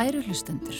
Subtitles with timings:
[0.00, 0.76] Kæru hlustendur.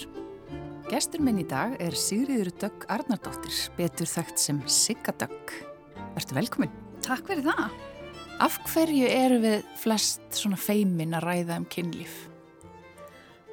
[0.89, 5.53] Gestur minn í dag er Sigriður Dögg Arnardóttir, betur þekkt sem Sigga Dögg.
[6.17, 6.73] Ertu velkomin?
[7.05, 7.75] Takk fyrir það.
[8.41, 12.17] Af hverju eru við flest svona feimin að ræða um kynlíf?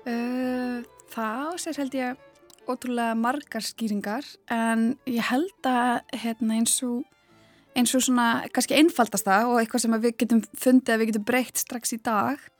[0.07, 2.23] Uh, það sér held ég
[2.63, 7.03] ótrúlega margar skýringar en ég held að hérna, eins og
[7.75, 11.59] eins og svona kannski einfaldasta og eitthvað sem við getum fundið að við getum breytt
[11.59, 12.53] strax í dag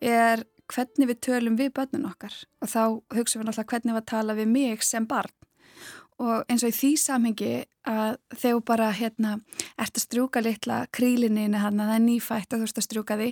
[0.00, 2.34] er hvernig við tölum við börnun okkar.
[2.62, 2.82] Og þá
[3.16, 5.34] hugsaum við náttúrulega hvernig við tala við mig sem barn.
[6.20, 7.52] Og eins og í því samhengi
[7.88, 9.36] að þegar bara hérna
[9.80, 13.20] ert að strjúka litla krílinni hann að það er nýfætt og þú ert að strjúka
[13.20, 13.28] því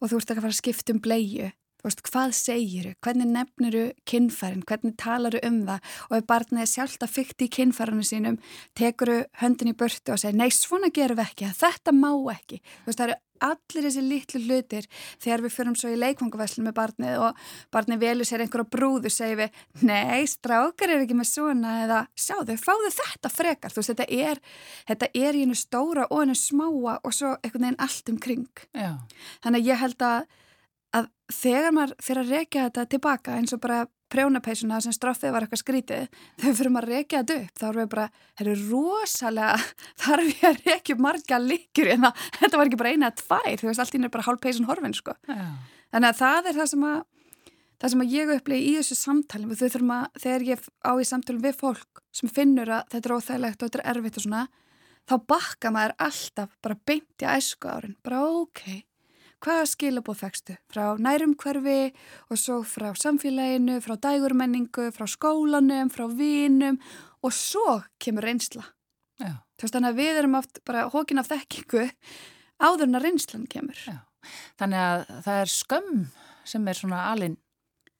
[0.00, 1.50] og þú ert að fara að skipta um bleiu.
[1.80, 5.86] Þú veist, hvað segiru, hvernig nefniru kinnfærin, hvernig talaru um það?
[6.10, 8.36] Og ef barnið er sjálft að fykti í kinnfærinu sínum,
[8.76, 12.60] tekuru höndin í börtu og segja, nei, svona gerum við ekki, þetta má ekki.
[12.60, 14.88] Þú veist, það eru allir þessi litlu hlutir
[15.22, 19.40] þegar við fyrum svo í leikvangaveslu með barnið og barnið velur sér einhverja brúðu, segir
[19.42, 23.72] við, nei, strákar er ekki með svona eða sjáðu, fáðu þetta frekar.
[23.72, 24.42] Þú veist, þetta er,
[24.90, 28.64] þetta er í hennu stóra og hennu smáa og svo einhvern veginn allt um kring.
[28.76, 28.92] Já.
[29.44, 30.38] Þannig að ég held að
[30.96, 35.44] að þegar maður fyrir að rekja þetta tilbaka eins og bara prjónapeisuna sem straffið var
[35.46, 36.08] eitthvað skrítið,
[36.40, 38.06] þegar fyrir maður að rekja þetta upp þá erum við bara,
[38.40, 39.60] þetta er rosalega
[40.02, 43.20] þarf ég að rekja upp marga líkjur en það, þetta var ekki bara eina eða
[43.22, 45.14] tvær þú veist, allt ín er bara hálf peisun horfin sko.
[45.28, 47.00] þannig að það er það sem að
[47.80, 51.06] það sem að ég upplegi í þessu samtali þau þurfum að, þegar ég á í
[51.08, 54.42] samtalum við fólk sem finnur að þetta er óþægilegt og þetta er erfitt og svona,
[55.08, 58.64] þá bakka maður alltaf bara beint í æsku árin bara ok,
[59.40, 61.92] hvaða skilabóð fegstu frá nærumhverfi
[62.30, 66.80] og svo frá samfélaginu, frá dægurmenningu, frá skólanum, frá vínum
[67.24, 68.64] og svo kemur reynsla.
[69.20, 69.40] Já.
[69.56, 71.86] Þú veist þannig að við erum oft bara hókin af þekkingu
[72.60, 73.80] áður en að reynslan kemur.
[73.88, 73.98] Já.
[74.60, 76.06] Þannig að það er skömm
[76.50, 77.36] sem er svona alin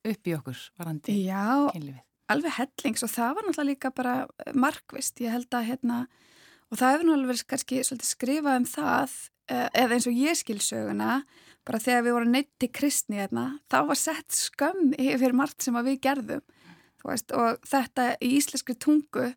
[0.06, 1.18] upp í okkur varandi
[1.72, 2.00] kynlífið.
[2.32, 4.14] alveg hellings og það var náttúrulega líka bara
[4.54, 5.20] markvist.
[5.20, 5.98] Ég held að hérna,
[6.70, 11.20] og það hefur náttúrulega verið skrifað um það Eh, eða eins og ég skil söguna
[11.66, 15.76] bara þegar við vorum neitt til kristni hérna, þá var sett skömm fyrir margt sem
[15.76, 16.44] við gerðum
[17.04, 19.30] veist, og þetta í íslenskri tungu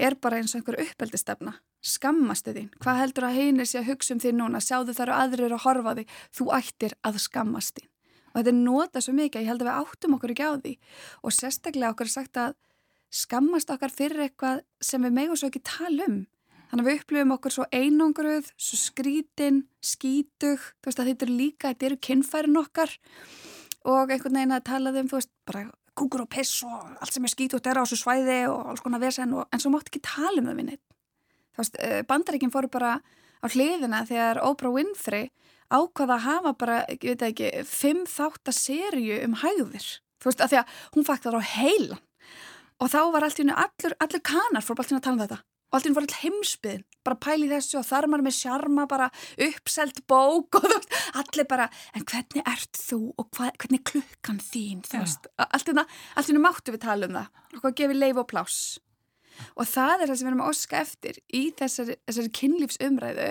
[0.00, 4.14] er bara eins og einhver uppeldistefna skammastu þín, hvað heldur að heinir sé að hugsa
[4.14, 6.04] um því núna, sjáðu þar og aðrir að horfa því,
[6.36, 7.88] þú ættir að skammast þín.
[8.30, 10.74] Og þetta er nota svo mikið, ég held að við áttum okkur ekki á því.
[11.24, 12.58] Og sérstaklega okkur er sagt að
[13.10, 16.20] skammast okkar fyrir eitthvað sem við megum svo ekki tala um
[16.70, 21.38] Þannig að við upplifum okkur svo einangruð, svo skrítin, skítug, þú veist að þetta eru
[21.40, 22.92] líka, þetta eru kinnfærin okkar
[23.90, 25.64] og einhvern veginn að tala um, þú veist, bara
[25.98, 29.02] kúkur og piss og allt sem er skítugt er á þessu svæði og alls konar
[29.02, 30.84] vesen og en svo mátt ekki tala um það við neitt.
[31.50, 32.92] Þú veist, eh, bandaríkinn fóru bara
[33.42, 35.32] á hliðina þegar Oprah Winfrey
[35.74, 39.90] ákvaða að hafa bara, ég veit ekki, fimm þáttaserju um hægðir.
[40.22, 42.02] Þú veist, að því að hún fækt það á heilan
[42.80, 45.78] og þá var hennu, allur, allur kanar fór bara alltaf að tala um þetta og
[45.78, 49.08] allt í hún var all heimsbyðin, bara pæli þessu og þar maður með sjarma, bara
[49.46, 54.42] uppselt bók og þú veist, allir bara en hvernig ert þú og hva, hvernig klukkan
[54.42, 58.22] þín, þú veist allt í hún máttu við tala um það og hvað gefið leif
[58.22, 58.60] og pláss.
[59.56, 63.28] Og það er það sem við erum að oska eftir í þessari, þessari kynlífsumræðu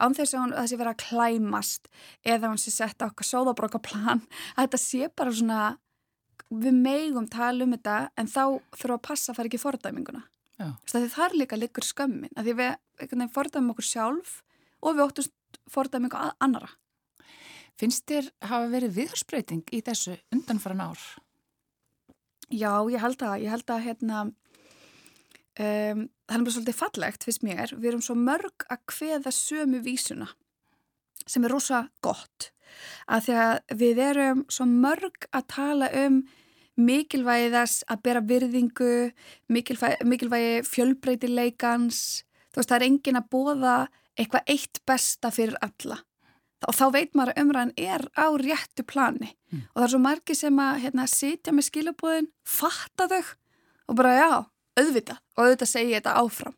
[0.00, 1.90] án þess að það sé vera að klæmast
[2.24, 4.22] eða hún sé sett á okkar sóðabrókaplan
[4.54, 5.60] að þetta sé bara svona
[6.48, 10.24] við meigum tala um þetta en þá þurfum að passa að fara ekki fordæminguna
[10.60, 14.40] Það er líka líkur skömmin að því við fordæmum okkur sjálf
[14.80, 16.68] og við óttust fordæmum ykkur annara.
[17.80, 21.00] Finnst þér hafa verið viðhorsbreyting í þessu undanfæran ár?
[22.50, 27.46] Já, ég held að, ég held að hérna, um, það er bara svolítið fallegt fyrst
[27.46, 27.72] mér.
[27.78, 30.28] Við erum svo mörg að hveða sömu vísuna
[31.24, 32.50] sem er rosa gott
[33.10, 36.20] að því að við erum svo mörg að tala um
[36.80, 38.92] mikilvægi þess að bera virðingu,
[39.52, 42.04] mikilvægi, mikilvægi fjölbreytileikans,
[42.50, 43.74] þú veist það er engin að bóða
[44.18, 46.00] eitthvað eitt besta fyrir alla
[46.68, 49.62] og þá veit maður að umræðin er á réttu plani mm.
[49.72, 53.30] og það er svo margi sem að hérna, sitja með skilabóðin, fatta þau
[53.90, 54.30] og bara já,
[54.80, 56.56] auðvitað og auðvitað segja þetta áfram.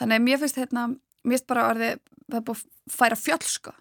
[0.00, 0.86] Þannig að mér finnst hérna,
[1.22, 3.74] mér finnst bara að það er búið að færa fjölska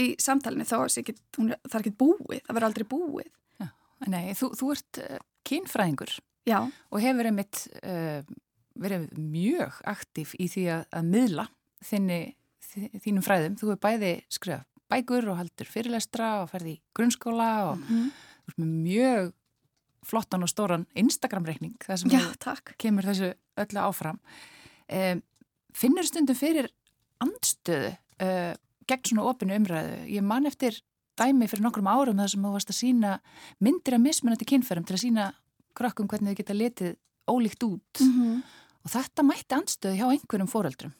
[0.00, 3.32] í samtalinu þá er það ekki búið, það verður aldrei búið.
[4.10, 5.18] Nei, þú, þú ert uh,
[5.48, 6.14] kynfræðingur
[6.48, 6.58] Já.
[6.64, 8.20] og hefur einmitt uh,
[8.74, 11.48] verið mjög aktíf í því að, að miðla
[11.84, 12.20] þinni,
[13.04, 13.58] þínum fræðum.
[13.60, 18.10] Þú hefur bæði skrifað bækur og haldur fyrirlestra og ferði í grunnskóla og mm
[18.58, 18.66] -hmm.
[18.84, 19.32] mjög
[20.04, 24.18] flottan og stóran Instagram-reikning það sem Já, kemur þessu öllu áfram.
[24.88, 25.22] Um,
[25.72, 26.68] finnur stundum fyrir
[27.18, 28.54] andstöðu uh,
[28.86, 30.06] gegn svona opinu umræðu?
[30.06, 30.82] Ég man eftir
[31.18, 33.14] dæmi fyrir nokkrum árum þar sem þú varst að sína
[33.62, 35.30] myndir af mismunandi kynferðum til að sína
[35.78, 36.92] krökkum hvernig þau geta letið
[37.30, 38.42] ólíkt út mm -hmm.
[38.84, 40.92] og þetta mætti anstöðu hjá einhverjum fóreldrum.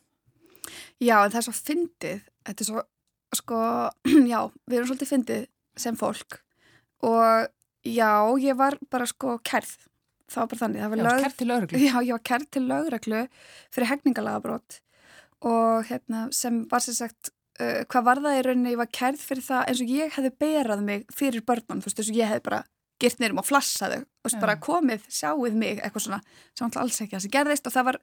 [1.01, 2.83] Já, en það er svo fyndið, þetta er svo,
[3.35, 3.59] sko,
[4.33, 5.47] já, við erum svolítið fyndið
[5.77, 6.41] sem fólk
[7.03, 7.49] og
[7.85, 9.77] já, ég var bara sko kærð,
[10.31, 10.81] það var bara þannig.
[10.81, 11.23] Það var já, lög...
[11.23, 11.79] kærð til lögreglu.
[11.89, 13.29] Já, ég var kærð til lögreglu
[13.71, 14.81] fyrir hefningalagabrót
[15.45, 19.21] og hérna sem var sér sagt Uh, hvað var það í rauninni, ég var kærð
[19.23, 22.33] fyrir það eins og ég hefði berað mig fyrir börnum þú veist, eins og ég
[22.33, 22.65] hefði bara
[23.03, 24.41] girt nýrum og flassaðu og ja.
[24.41, 26.19] bara komið, sjáuð mig eitthvað svona,
[26.55, 27.99] sem alltaf alls ekki að það gerðist og það var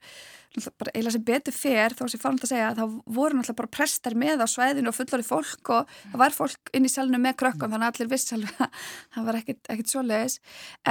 [0.82, 3.40] bara eiginlega sem betur fer þá sem ég fann alltaf að segja að það voru
[3.42, 6.92] alltaf bara prestar með á svæðinu og fullori fólk og það var fólk inn í
[6.92, 7.76] selnu með krökkum mm.
[7.76, 10.38] þannig að allir vissi alveg að það var ekkit svo leiðis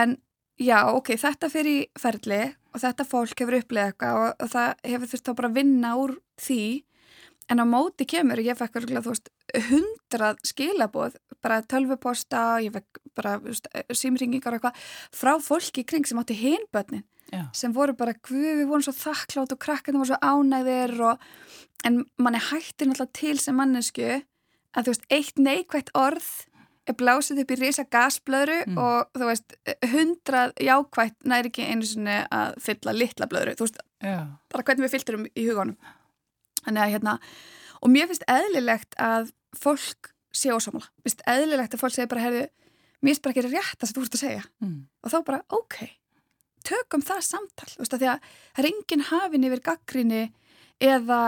[0.03, 0.17] en
[0.61, 2.43] já, ok, þetta fyrir ferli
[2.75, 6.17] og þetta fólk hefur upplegað eitthvað og, og það hefur þurft að bara vinna úr
[6.41, 6.63] því
[7.51, 8.79] En á móti kemur, ég fekk
[9.71, 13.39] hundrað skilaboð, bara tölvuposta, ég fekk bara
[13.91, 14.85] símringingar og eitthvað,
[15.17, 17.03] frá fólki kring sem átti hinbötnin,
[17.57, 21.27] sem voru bara, við vorum svo þakklátt og krakkandi voru svo ánægðir og,
[21.87, 24.21] en mann er hættir náttúrulega til sem mannesku
[24.77, 26.29] að þú veist, eitt neikvægt orð
[26.89, 28.79] er blásið upp í risa gasblöðru mm.
[28.81, 29.57] og þú veist,
[29.93, 34.21] hundrað jákvægt næri ekki einu sinni að fylla litla blöðru, þú veist, Já.
[34.53, 35.91] bara hvernig við fyllturum í hugunum.
[36.65, 37.19] Þannig að hérna,
[37.81, 40.91] og mér finnst eðlilegt að fólk sé ósámála.
[41.01, 42.45] Mér finnst eðlilegt að fólk segja bara, herðu,
[43.01, 44.45] mér finnst bara ekki rétt að þú ert að segja.
[44.63, 44.77] Mm.
[45.03, 45.79] Og þá bara, ok,
[46.67, 50.25] tökum það samtal, þú veist að því að það er enginn hafin yfir gaggrinni
[50.91, 51.21] eða,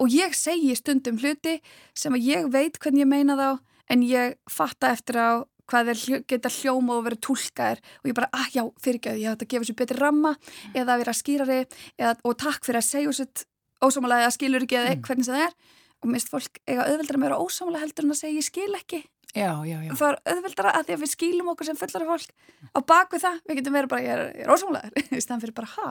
[0.00, 1.58] og ég segi stundum hluti
[1.96, 3.48] sem að ég veit hvernig ég meina þá,
[3.90, 5.30] en ég fatta eftir á
[5.70, 9.46] hvað þeir geta hljóma og verið tólkaðir og ég bara, ah já, fyrirgjöðu, ég hætti
[9.46, 10.32] að gefa sér betri ramma
[10.72, 13.44] eða að vera skýrari eða, og takk fyrir að segja sér
[13.84, 15.06] ósámála eða skilur ekki eða mm.
[15.06, 15.56] hvernig það er.
[16.00, 19.02] Og mist fólk eiga auðveldra meira ósámála heldur en að segja ég skil ekki.
[19.30, 19.92] Já, já, já.
[19.94, 22.32] það er auðveldra að því að við skilum okkur sem fullari fólk.
[22.74, 24.80] Á bakvið það, við getum verið bara ég er, er ósámála,
[25.14, 25.90] í staðan fyrir bara ha?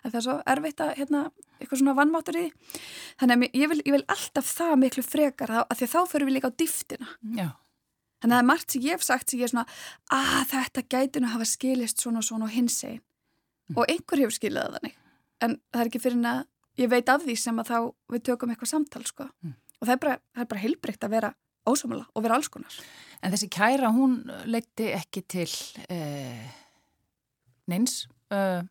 [0.00, 1.22] Að það er svo erfitt að hérna,
[1.58, 2.46] eitthvað svona vannmáttur í
[3.20, 6.30] þannig að ég vil, ég vil alltaf það miklu frekar að því að þá fyrir
[6.30, 7.10] við líka á dýftina
[8.18, 9.66] þannig að það er margt sem ég hef sagt sem ég er svona
[10.14, 13.76] að þetta gætinu hafa skilist svona og svona og hins egin mm.
[13.76, 14.96] og einhver hefur skilið það þannig.
[15.44, 16.40] En það er ekki fyrir að
[16.78, 17.78] ég veit af því sem að þá
[18.14, 19.54] við tökum eitthvað samtal sko mm.
[19.80, 21.34] og það er bara, bara heilbrygt að vera
[21.68, 22.78] ósamala og vera alls konar.
[23.22, 25.50] En þessi kæra hún leiti ekki til
[25.90, 26.48] eh,
[27.68, 28.62] neins eh,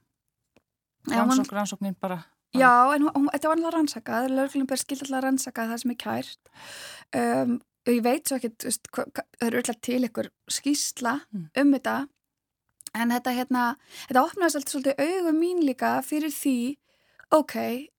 [1.12, 2.24] rannsók, rannsóknin bara
[2.56, 5.98] Já, en hún, þetta var alveg rannsakað lögurklunum ber skilt alveg rannsakað það sem er
[6.01, 6.51] kært
[7.19, 11.44] um, og ég veit svo ekki það eru alltaf til ykkur skýsla mm.
[11.62, 11.98] um þetta
[12.97, 13.66] en þetta hérna,
[14.07, 16.57] þetta opnaðist alltaf svolítið augum mín líka fyrir því
[17.34, 17.56] ok,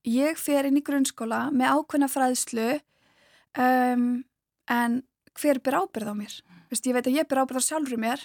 [0.09, 2.69] ég fer inn í grunnskóla með ákveðna fræðslu
[3.59, 4.05] um,
[4.69, 5.01] en
[5.39, 6.37] hver ber ábyrð á mér?
[6.69, 8.23] Vist, ég veit að ég ber ábyrð á sjálfur mér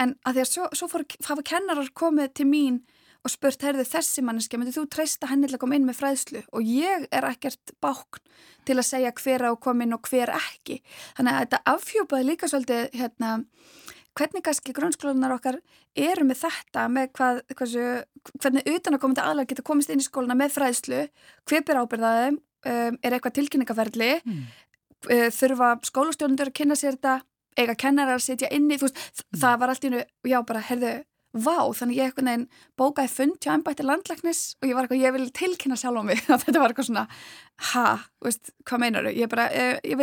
[0.00, 2.82] en að því að svo, svo fór, hafa kennarar komið til mín
[3.22, 6.42] og spurt, heyrðu þessi manneski, myndir þú treysta henni til að koma inn með fræðslu
[6.50, 8.22] og ég er ekkert bákn
[8.66, 10.80] til að segja hver á komin og hver ekki.
[11.18, 13.30] Þannig að þetta afhjúpaði líka svolítið hérna
[14.18, 15.58] hvernig kannski grunnskólanar okkar
[15.98, 17.84] eru með þetta, með hvað, hversu,
[18.38, 21.02] hvernig utan að komandi aðlag geta komist inn í skóluna með fræðslu,
[21.48, 24.42] hver ber ábyrðaðum, um, er eitthvað tilkynningaferðli, mm.
[25.08, 27.18] uh, þurfa skólastjórnundur að kynna sér þetta,
[27.58, 29.40] eiga kennarar að setja inni, þú veist, mm.
[29.44, 30.94] það var allt í nú, já bara, herðu,
[31.32, 32.44] vá, þannig ég eitthvað neginn
[32.78, 36.20] bókaði fund hjá ennbætti landlæknis og ég var eitthvað, ég vil tilkynna sjálf á mig
[36.26, 37.04] og þetta var eitthvað svona,
[37.72, 37.84] ha,
[38.24, 39.12] veist, hvað meinar þau?
[39.16, 40.02] Ég, eh, ég,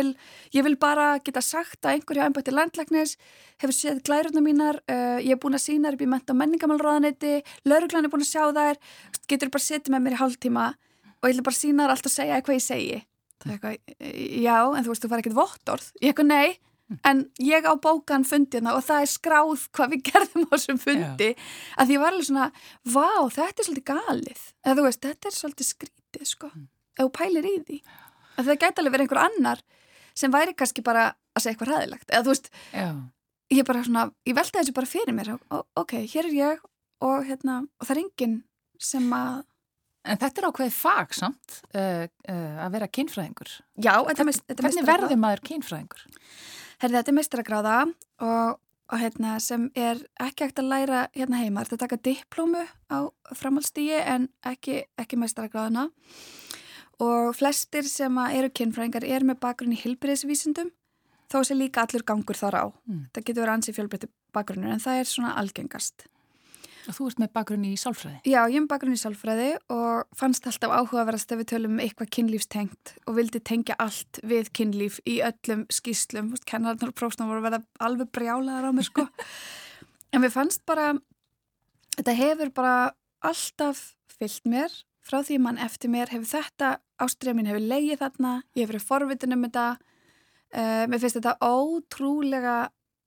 [0.56, 3.16] ég vil bara geta sagt að einhver hjá ennbætti landlæknis
[3.62, 7.34] hefur séð glæruna mínar, uh, ég er búin að sína upp í menta og menningamálraðanetti,
[7.68, 8.80] lauruglan er búin að sjá þær,
[9.30, 10.66] getur bara setið með mér í hálftíma
[11.20, 12.98] og ég vil bara sína þær allt að segja eitthvað ég segi.
[13.40, 14.00] Það er eitthvað,
[14.40, 15.86] já, en þú veist, þú fær ekkert vottorð.
[16.00, 16.69] Ég eitthvað, nei,
[17.06, 21.28] en ég á bókan fundina og það er skráð hvað við gerðum á þessum fundi
[21.30, 21.36] Já.
[21.82, 22.48] að ég var alveg svona
[22.82, 26.66] vá, þetta er svolítið galið eða þú veist, þetta er svolítið skrítið sko, mm.
[26.96, 27.78] ef þú pælir í því
[28.40, 29.64] að það gæti alveg verið einhver annar
[30.20, 32.88] sem væri kannski bara að segja eitthvað ræðilegt eða þú veist, Já.
[33.54, 36.66] ég bara svona ég velta þessu bara fyrir mér og, ok, hér er ég
[37.06, 38.36] og hérna og það er enginn
[38.80, 39.46] sem að
[40.08, 43.50] En þetta er ákveðið fag samt uh, uh, að vera kynfræðingur.
[43.84, 44.46] Já, þetta er mest...
[44.48, 46.06] Hvernig verður maður kynfræðingur?
[46.80, 47.76] Herði, þetta er meistrakráða
[48.24, 48.58] og,
[48.88, 51.64] og hérna, sem er ekki ekkert að læra hérna heima.
[51.64, 52.98] Þetta taka diplómu á
[53.36, 55.90] framhaldstígi en ekki, ekki meistrakráðuna.
[57.00, 60.72] Og flestir sem eru kynfræðingar er með bakgrunn í hilbriðsvísundum
[61.30, 62.64] þó sé líka allur gangur þar á.
[62.88, 63.04] Mm.
[63.14, 66.08] Það getur verið ansið fjölbreytti bakgrunnur en það er svona algengast.
[66.90, 68.16] Og þú ert með bakgrunni í sálfræði?
[68.26, 71.82] Já, ég er með bakgrunni í sálfræði og fannst alltaf áhugaverðast ef við tölum um
[71.84, 76.32] eitthvað kynlífstengt og vildi tengja allt við kynlíf í öllum skýslum.
[76.50, 79.06] Kennarnar og prófstum voru að verða alveg brjálaðar á mig sko.
[80.14, 80.88] en við fannst bara,
[81.94, 82.74] þetta hefur bara
[83.30, 83.84] alltaf
[84.18, 84.74] fyllt mér
[85.06, 88.88] frá því mann eftir mér hefur þetta ástriða mín hefur leigið þarna, ég hefur verið
[88.88, 89.68] forvitin um þetta.
[90.50, 92.58] Uh, mér finnst þetta ótrúlega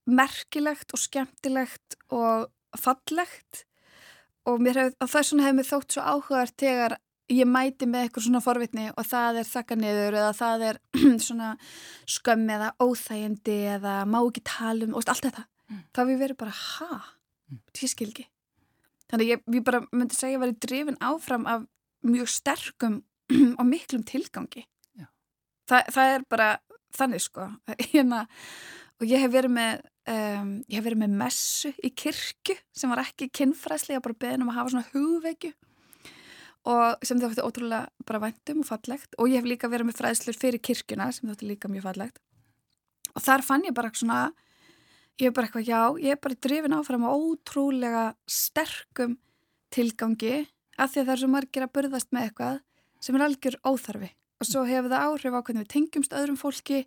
[0.07, 2.47] merkilegt og skemmtilegt og
[2.79, 3.65] fallegt
[4.49, 6.97] og hef, þess vegna hefur mér þótt svo áhugavert þegar
[7.31, 10.79] ég mæti með eitthvað svona forvitni og það er þakkarniður eða það er
[11.27, 11.53] svona
[12.15, 15.45] skömm eða óþægindi eða má ekki tala um og allt þetta.
[15.69, 15.81] Mm.
[15.95, 16.99] Það við verið bara, ha?
[17.49, 17.61] Mm.
[17.79, 18.27] Ég skil ekki.
[19.13, 21.65] Þannig ég, ég bara myndi segja að ég var drifin áfram af
[22.03, 23.01] mjög sterkum
[23.59, 24.67] og miklum tilgangi.
[25.69, 26.47] Þa, það er bara
[26.93, 27.47] þannig sko.
[27.93, 28.25] Hérna,
[28.99, 33.05] og ég hef verið með Um, ég hef verið með messu í kirkju sem var
[33.05, 35.53] ekki kinnfræsli, ég var bara beðin um að hafa svona hugvekju.
[36.73, 39.15] Og sem þótti ótrúlega bara vendum og fallegt.
[39.19, 42.19] Og ég hef líka verið með fræðslur fyrir kirkjuna sem þótti líka mjög fallegt.
[43.13, 44.21] Og þar fann ég bara svona
[45.19, 49.17] ég hef bara eitthvað, já, ég hef bara drifin áfram á ótrúlega sterkum
[49.73, 52.61] tilgangi af því að það er svo margir að burðast með eitthvað
[53.03, 54.09] sem er algjör óþarfi.
[54.41, 56.83] Og svo hefur það áhrif á hvernig við tengjumst öðrum fólki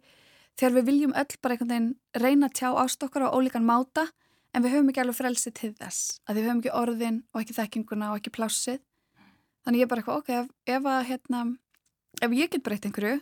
[0.56, 4.08] þegar við viljum öll bara einhvern veginn reyna að tjá ástokkar á ólíkan máta
[4.54, 7.56] en við höfum ekki alveg frelsi til þess að við höfum ekki orðin og ekki
[7.58, 8.80] þekkinguna og ekki plásið
[9.66, 11.42] þannig ég er bara eitthvað ok, ef, ef, að, hérna,
[12.22, 13.20] ef ég get breytt einhverju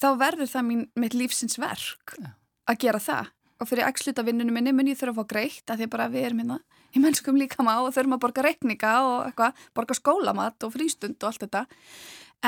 [0.00, 2.34] þá verður það mín, mitt lífsins verk ja.
[2.70, 3.32] að gera það.
[3.62, 6.26] Og fyrir eksluta vinnunum minni mun ég þurfa að fá greitt að því bara við
[6.28, 6.58] erum hérna
[6.94, 11.16] í mennskum líka má og þurfum að borga reikninga og eitthvað, borga skólamat og frístund
[11.22, 11.62] og allt þetta.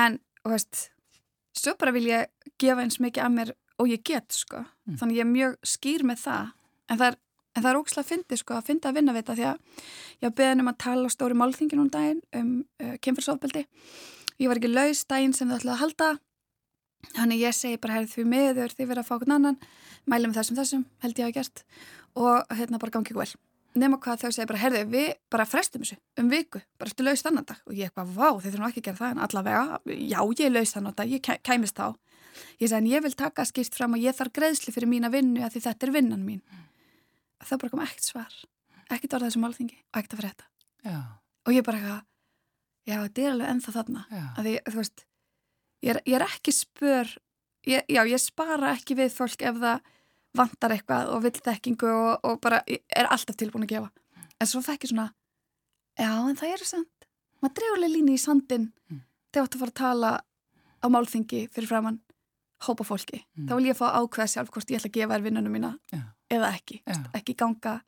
[0.02, 0.88] En, og veist,
[1.56, 4.64] svo bara vil ég gefa eins mikið að mér og ég get sko.
[4.86, 4.98] Mm.
[5.00, 6.52] þannig ég er mjög skýr með það.
[6.86, 7.16] En það er,
[7.56, 10.26] en það er ógslag að fyndi sko að fyndi að vinna við þetta því að
[10.26, 12.52] ég beðin um að tala á stóri málþingin um daginn um
[12.82, 13.66] uh, kemfyrsofbeldi
[14.40, 16.12] ég var ekki laus daginn sem þau ætlaði að halda.
[17.16, 19.58] Þannig ég segi bara herrið því miður því verið að fá okkur annan.
[20.10, 21.62] Mælum þessum þessum held ég að hafa gert.
[22.16, 23.30] Og hérna bara gangi ekki vel.
[23.76, 27.22] Nema hvað þau segir bara, herðu, við bara frestum þessu um viku, bara ertu laus
[27.24, 27.58] þannan dag.
[27.68, 30.54] Og ég eitthvað, vá, þið þurfum ekki að gera það en allavega, já, ég er
[30.54, 31.90] laus þannan dag, ég kæmist þá
[32.60, 35.44] ég sagði en ég vil taka skýrt fram og ég þarf greiðsli fyrir mína vinnu
[35.44, 36.66] að því þetta er vinnan mín mm.
[37.44, 38.36] það bara kom ekkert svar
[38.90, 40.48] ekkert orðað þessum alþingi og ekkert að fyrir þetta
[40.90, 40.98] já.
[41.46, 42.02] og ég bara eitthvað
[42.86, 45.06] já þetta er alveg ennþá þarna að því þú veist
[45.82, 47.12] ég er, ég er ekki spör
[47.66, 49.92] ég, já ég spara ekki við fólk ef það
[50.36, 54.28] vantar eitthvað og vill þekkingu og, og bara er alltaf tilbúin að gefa mm.
[54.40, 55.08] en svo fekk ég svona
[55.96, 57.08] já en það er sant
[57.40, 59.02] maður drefurlega líni í sandin mm.
[59.32, 60.12] þegar þú ætti að fara að tala
[60.82, 62.00] á málþingi fyrir framann
[62.66, 63.48] hópa fólki, mm.
[63.48, 66.02] þá vil ég fá ákveða sjálf hvort ég ætla að gefa þér vinnunum mína ja.
[66.32, 66.98] eða ekki, ja.
[67.16, 67.78] ekki ganga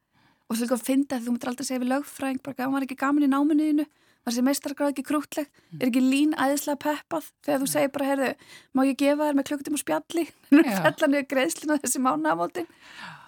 [0.48, 2.86] og svo líka að finna að þú myndir aldrei segja við lögfræðing bara gaf maður
[2.88, 5.80] ekki gaman í náminuðinu var þessi meistargráð ekki krútleg mm.
[5.80, 7.28] er ekki lín æðislega peppað?
[7.46, 8.30] Þegar þú segir bara heyrðu,
[8.76, 10.24] má ég gefa þér með klukkutíma spjalli?
[10.84, 12.68] Fellan yfir greiðslinu þessi mánagamótin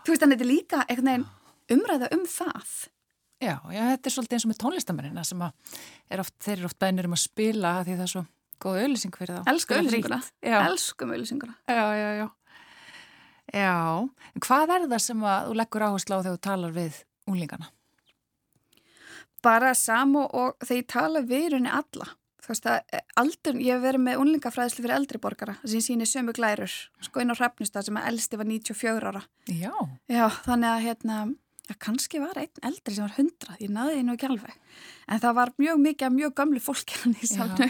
[0.05, 1.29] þú veist þannig þetta er líka einhvern veginn
[1.71, 2.75] umræða um það.
[3.41, 5.25] Já, já, þetta er svolítið eins og með tónlistamennina
[8.63, 9.51] góð auðlýsing fyrir þá.
[9.53, 10.21] Elsku auðlýsinguna.
[10.61, 11.57] Elskum auðlýsinguna.
[11.71, 12.29] Já, já, já.
[13.51, 13.75] Já,
[14.07, 17.71] en hvað er það sem að þú leggur áherslu á þegar þú talar við úlingana?
[19.43, 22.11] Bara samu og þegar ég tala við rauninni alla.
[22.41, 26.33] Þú veist að aldur, ég hef verið með unlingafræðislu fyrir eldri borgara sem sýnir sömu
[26.37, 26.73] glærur,
[27.05, 29.23] sko inn á Hrafnistad sem að eldsti var 94 ára.
[29.51, 29.75] Já.
[30.09, 31.19] Já, þannig að hérna
[31.71, 34.55] Já, kannski var einn eldri sem var hundra, ég naði því nú ekki alveg.
[35.07, 37.69] En það var mjög mikið af mjög gamlu fólki hann í salnu.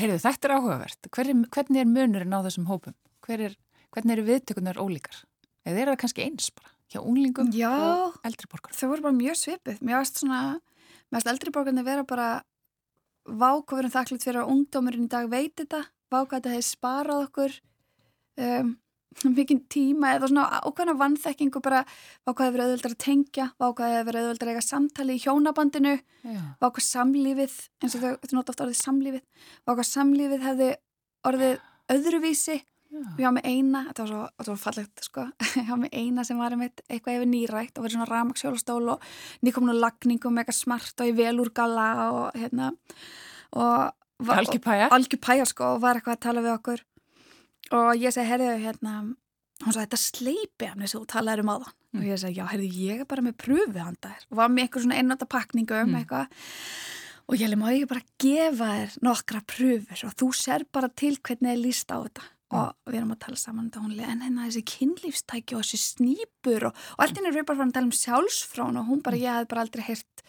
[0.00, 1.10] Heyrðu, þetta er áhugavert.
[1.14, 2.96] Hver er, hvernig er munurinn á þessum hópum?
[3.28, 3.54] Er,
[3.94, 5.20] hvernig eru viðtökunar ólíkar?
[5.68, 6.74] Eða er það kannski eins bara?
[6.88, 8.74] Hjá unglingum Já, og eldri borgar?
[8.74, 9.82] þau voru bara mjög svipið.
[9.84, 10.42] Mér varst svona,
[11.12, 12.28] mér varst eldri borgarnir vera bara
[13.28, 17.58] vákofurinn þakklátt fyrir að ungdómurinn í dag veit þetta, váka þetta hefði sparað okkur
[18.40, 18.70] um,
[19.24, 21.84] mikinn tíma eða svona ákveðna vannþekking og bara
[22.28, 25.94] vákvæði verið auðvöldar að tengja vákvæði verið auðvöldar að eiga samtali í hjónabandinu
[26.62, 30.72] vákvæði samlífið eins og þau, nota ofta orðið samlífið vákvæði samlífið hefði
[31.28, 31.56] orðið
[31.92, 32.58] öðruvísi.
[32.88, 36.22] Við hafa með eina, þetta var svo, þetta var fallegt sko, við hafa með eina
[36.24, 39.04] sem var einmitt eitthvað yfir nýrætt og verið svona ramagsjólastól og
[39.44, 42.70] nýkominu lagningum eitthvað smart og í velúrgala og hérna.
[43.60, 43.74] Og
[44.96, 46.84] algjupæja sko og var eitthvað að tala við okkur
[47.76, 48.94] og ég segi, herðu, hérna
[49.64, 52.00] hún sagði, þetta sleipi hann þess að þú talaði um aðan mm.
[52.00, 54.64] og ég segi, já, herðu, ég er bara með pröfu hann þær og var með
[54.64, 56.00] eitthvað svona einnátta pakningu um mm.
[56.00, 56.40] eitthvað.
[57.28, 61.18] Og ég lef, má ég bara gefa þér nokkra pröfur og þú ser bara til
[61.20, 62.24] hvernig ég líst á þetta?
[62.56, 66.70] Og við erum að tala saman um tónli en hérna þessi kynlífstæki og þessi snýpur
[66.70, 69.36] og, og allt inn er við bara að tala um sjálfsfrón og hún bara, ég
[69.36, 70.22] hef bara aldrei heyrt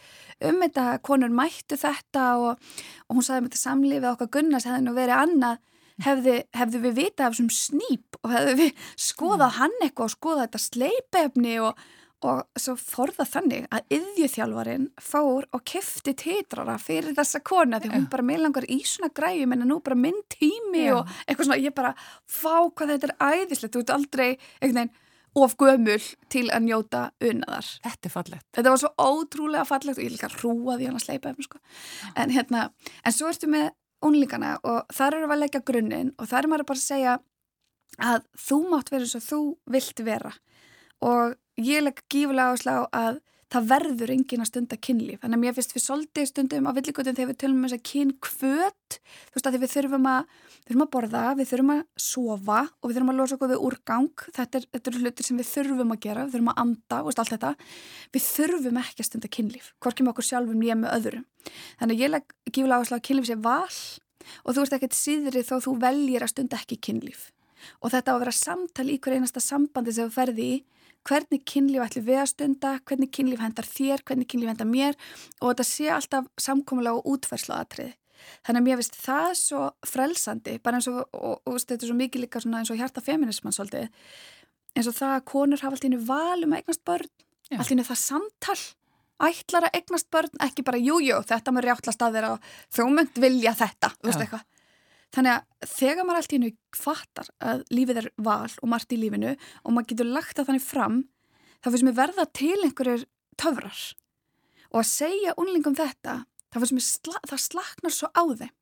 [0.50, 2.26] um þetta, konur mættu þetta.
[2.44, 2.76] Og,
[3.08, 5.64] og hún sagði með þetta samlífið okkar Gunnars hefði nú verið annað
[6.06, 9.58] hefði, hefði við vitað af þessum snýp og hefði við skoðað mm.
[9.60, 11.88] hann eitthvað og skoðað þetta sleipefni og
[12.28, 18.08] og svo forða þannig að yðjuþjálfarin fór og kefti titrara fyrir þessa kona því hún
[18.12, 20.98] bara meðlangar í svona græjum en nú bara minn tími Já.
[20.98, 21.94] og eitthvað svona ég bara
[22.28, 24.98] fá hvað þetta er æðislegt þú ert aldrei einhvern veginn
[25.38, 26.02] of gömul
[26.34, 27.68] til að njóta unnaðar.
[27.86, 28.46] Þetta er fallegt.
[28.58, 31.62] Þetta var svo ótrúlega fallegt og ég líka rúaði hann að sleipa um sko.
[32.18, 32.70] En hérna,
[33.06, 33.70] en svo ertu með
[34.06, 37.16] unlingana og þar eru við að leggja grunninn og þar er maður bara að segja
[38.00, 39.42] að þú mátt vera eins og þú
[39.76, 40.34] vilt vera.
[41.04, 45.20] Og ég legg gífulega áherslu á að það verður engin að stunda kynlíf.
[45.24, 47.86] Þannig að mér finnst við svolítið stundum á villigutum þegar við tölum um þess að
[47.90, 50.36] kynkvöt þú veist að við þurfum að,
[50.68, 54.26] þurfum að borða við þurfum að sofa og við þurfum að losa okkur við úrgang.
[54.38, 57.34] Þetta eru er hlutir sem við þurfum að gera, við þurfum að anda veist, allt
[57.36, 57.54] þetta,
[58.14, 61.26] við þurfum ekki að stunda kynlíf hvorki með okkur sjálfum nýja með öðrum.
[61.82, 63.80] Þannig að ég legg gífulega áherslu á kynlíf sé val
[64.46, 67.30] og þú veist ekkert síðri þó þú veljir að stunda ekki kynlíf.
[67.84, 70.60] Og þetta á að vera samtal í hver einasta sambandi sem þú ferði í
[71.08, 74.98] hvernig kynlíf ætli við að stunda, hvernig kynlíf hendar þér, hvernig kynlíf hendar mér
[75.40, 77.94] og þetta sé alltaf samkómulega og útferðslu aðtrið.
[78.44, 81.98] Þannig að mér finnst það svo frelsandi, bara eins og, og, og þetta er svo
[82.00, 83.88] mikið líka eins og hjarta feminisman svolítið,
[84.76, 87.10] eins og það að konur hafa alltaf innu val um að eignast börn,
[87.48, 87.58] Já.
[87.58, 88.60] alltaf innu það samtal,
[89.30, 93.24] ætlar að eignast börn, ekki bara jújú, þetta maður rjáttlast að þeirra og þú mynd
[93.24, 94.46] vilja þetta, þú veist eitthvað.
[95.16, 99.00] Þannig að þegar maður allt í hennu fattar að lífið er val og margt í
[99.02, 101.00] lífinu og maður getur lagt það þannig fram
[101.60, 103.06] þá finnst mér verða til einhverjir
[103.40, 103.80] töfrar.
[104.70, 106.22] Og að segja unlingum þetta
[106.54, 108.54] sla, það slaknar svo á þeim.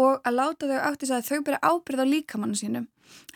[0.00, 2.86] Og að láta þau átt þess að þau byrja ábyrð á líkamannu sínum.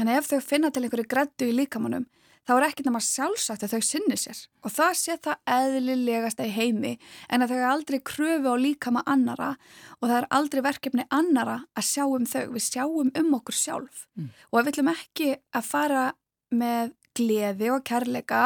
[0.00, 2.06] En ef þau finna til einhverju grættu í líkamannum
[2.46, 4.40] þá er ekkert náma sjálfsagt að þau sinni sér.
[4.66, 6.92] Og það sé það eðlilegasta í heimi
[7.28, 9.52] en að þau aldrei kröfu á líkama annara
[10.00, 14.06] og það er aldrei verkefni annara að sjá um þau, við sjáum um okkur sjálf.
[14.18, 14.32] Mm.
[14.50, 16.04] og við ætlum ekki að fara
[16.52, 18.42] með gleði og kærleika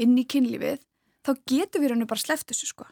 [0.00, 0.82] inn í kynlífið
[1.26, 2.86] þá getur við henni bara sleft þessu sko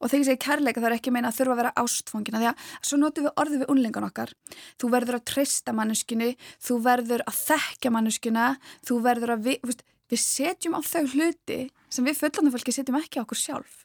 [0.00, 2.50] og þegar ég segi kærleika þá er ekki meina að þurfa að vera ástfóngina því
[2.50, 4.32] að svo notum við orðið við unlingan okkar.
[4.80, 6.30] Þú verður að treysta manneskinu
[6.66, 8.46] þú verður að þekkja manneskina
[8.86, 9.82] þú verður að við, við,
[10.12, 13.82] við setjum á þau hluti sem við fullandu fólki setjum ekki á okkur sjálf.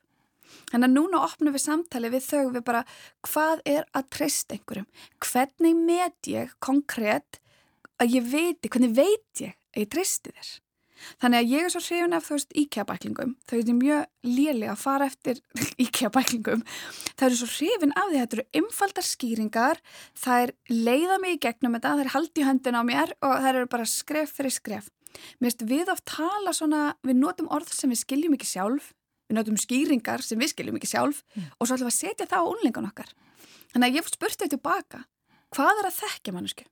[0.72, 2.82] Þannig að núna opnum við samtali við þau við bara
[3.28, 4.90] hvað er að treysta einhverjum?
[5.24, 7.40] Hvernig met ég konkrétt
[8.02, 10.52] að ég veiti, hvernig veit ég að ég treysti þér
[11.22, 14.80] Þannig að ég er svo hrifin af þú veist íkjabæklingum, þau eru mjög léli að
[14.82, 15.42] fara eftir
[15.86, 16.64] íkjabæklingum,
[17.16, 19.84] það eru svo hrifin af því að þetta eru einfaldar skýringar,
[20.38, 23.90] er leiða mig í gegnum þetta, er haldi höndin á mér og það eru bara
[23.90, 24.90] skref fyrir skref.
[25.40, 28.94] Mér veist við oft tala svona, við notum orð sem við skiljum ekki sjálf,
[29.28, 31.50] við notum skýringar sem við skiljum ekki sjálf mm.
[31.58, 33.12] og svo ætlum við að setja það á unlingan okkar.
[33.74, 35.04] Þannig að ég spurti þetta tilbaka,
[35.56, 36.68] hvað er að þekkja mannesku?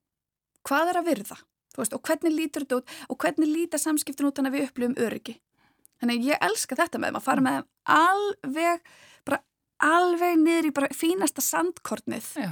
[0.68, 1.38] Hvað er að virða?
[1.82, 4.98] Veist, og hvernig lítur þetta út og hvernig lítar samskiptin út þannig að við upplifum
[5.06, 5.36] öryggi?
[6.00, 8.90] Þannig ég elska þetta með þeim að fara með þeim alveg
[9.28, 9.42] bara
[9.90, 12.52] alveg niður í bara fínasta sandkortnið Já.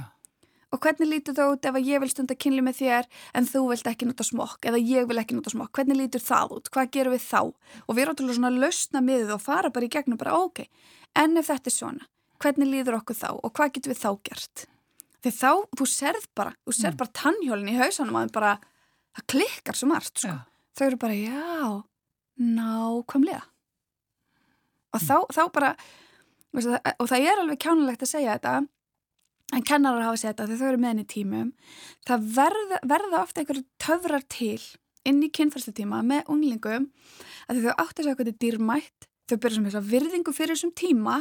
[0.72, 3.08] og hvernig lítur það út ef að ég vil stunda kynli með þér
[3.40, 6.58] en þú vilt ekki nota smokk eða ég vil ekki nota smokk, hvernig lítur það
[6.58, 6.70] út?
[6.74, 7.40] Hvað gerum við þá?
[7.86, 10.64] Og við erum alltaf svona að lausna miðið og fara bara í gegnum bara ok,
[11.16, 12.08] en ef þetta er svona
[12.42, 14.66] hvernig líður okkur þá og hvað getur við þá gert?
[15.18, 17.00] Því þá, þú serð bara þú serð mm.
[17.00, 18.52] bara tannhjólinn í hausanum að bara
[19.18, 20.34] það klikkar svo margt sko.
[20.78, 21.84] þau eru bara já
[22.38, 23.44] nákvæmlega.
[24.94, 25.70] Og þá, þá bara
[26.54, 28.54] veist, og það er alveg kjánulegt að segja þetta
[29.56, 31.50] en kennarar hafa sett að þau eru með henni tímum.
[32.06, 34.60] Það verða, verða ofta einhverju töfrar til
[35.08, 36.88] inn í kynfærslutíma með unglingum
[37.48, 40.34] að þau átti að segja hvað þetta er dýrmætt þau byrja sem þess að virðingu
[40.36, 41.18] fyrir þessum tíma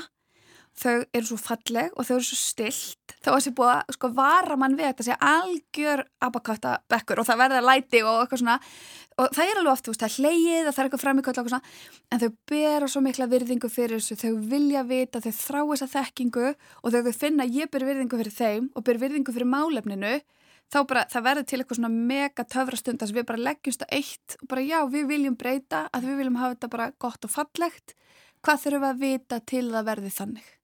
[0.78, 4.10] þau eru svo falleg og þau eru svo stilt þá er þessi búið að sko
[4.16, 8.56] vara mann við þetta sé algjör abakvæta bekkur og það verða læti og eitthvað svona.
[9.18, 11.40] Og það er alveg oft, þú veist, það er hleyið og það er eitthvað framíkvöld
[11.42, 11.72] og svona
[12.14, 16.48] en þau bera svo mikla virðingu fyrir þessu þau vilja vita, þau þrá þessa þekkingu
[16.54, 20.14] og þegar þau finna að ég ber virðingu fyrir þeim og ber virðingu fyrir málefninu
[20.70, 24.38] þá bara, það verður til eitthvað svona mega töfrastund að við bara leggjumst að eitt
[24.38, 27.98] og bara já, við viljum breyta, að við viljum hafa þetta bara gott og fallegt.
[28.46, 30.57] Hvað þurfum að vita til það verði þannig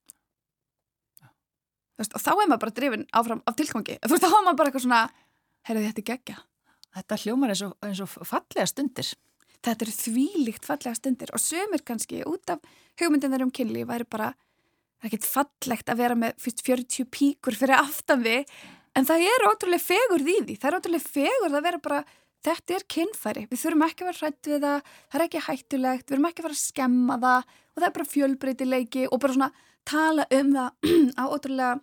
[2.02, 4.00] veist, og þá er maður bara drifin áfram af tilgangi.
[4.02, 5.04] Þú veist, þá er maður bara eitthvað svona
[5.68, 6.40] herrið þetta gegja
[6.94, 9.08] Þetta hljómar eins og, eins og fallega stundir.
[9.64, 12.62] Þetta eru þvílíkt fallega stundir og sömur kannski út af
[13.02, 14.34] hugmyndinar um kynli væri bara
[15.04, 18.46] ekkert fallegt að vera með fyrst 40 píkur fyrir aftan við
[18.94, 22.04] en það er ótrúlega fegur í því, það er ótrúlega fegur að vera bara,
[22.46, 23.46] þetta er kynfæri.
[23.50, 24.94] Við þurfum ekki að vera hrætt við það.
[25.10, 27.54] Það er ekki hættulegt, við erum ekki að fara að skemma það.
[27.74, 29.52] Og það er bara fjölbreytileiki og bara svona
[29.88, 31.74] tala um það á ótrúlega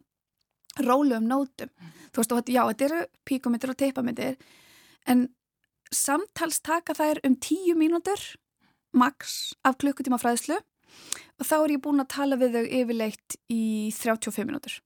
[0.87, 1.71] rólegum nótum.
[2.11, 4.37] Þú veist, og já, þetta eru píkomyndir og teipamyndir
[5.11, 5.29] en
[5.95, 8.21] samtals taka þær um tíu mínútur
[8.97, 10.59] max af klukkutíma fræðslu.
[11.41, 14.81] Og þá er ég búin að tala við þau yfirleitt í 35 mínútur.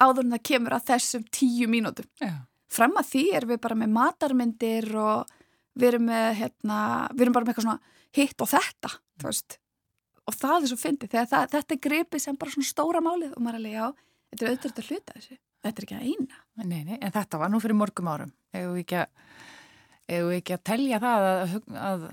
[0.00, 2.08] Áður en það kemur að þessum 10 mínútum.
[2.20, 2.46] Já.
[2.70, 5.32] fram að því erum við bara með matarmyndir og
[5.74, 6.76] við erum með hérna,
[7.12, 8.92] við erum bara með eitthvað svona hitt og þetta
[10.30, 13.34] og það er svo fyndið þegar það, þetta er gripið sem bara svona stóra málið
[13.34, 13.86] og maður er alveg já,
[14.30, 15.38] þetta er auðvitað að hluta þessu.
[15.60, 16.42] Þetta er ekki að eina.
[16.62, 18.30] Nei, nei, En þetta var nú fyrir morgum árum.
[18.56, 19.24] Ef við ekki að,
[20.38, 21.56] ekki að telja það að,
[21.90, 22.06] að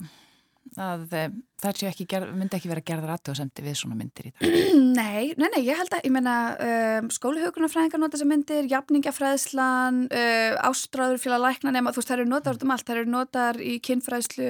[0.77, 1.27] að eh,
[1.61, 4.45] það ekki gerð, myndi ekki vera gerðar aðtöðasendi við svona myndir í dag?
[4.97, 10.55] Nei, nei, nei, ég held að, ég menna um, skólihaukunarfræðingar nota þessar myndir, jafningafræðslan uh,
[10.69, 13.75] ástráður félag lækna nema, þú veist, það eru notaður um allt, það eru notaður í
[13.87, 14.49] kynfræðslu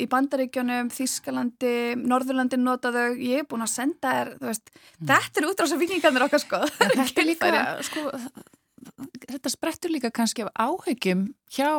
[0.00, 5.08] í bandaríkjónum Þískalandi, Norðurlandin notaðu ég er búin að senda þér, þú veist mm.
[5.12, 8.08] þetta eru útráðs af vikingarnir okkar sko Þetta er líka, sko
[9.26, 11.70] þetta sprettur líka kannski af áhaugjum hjá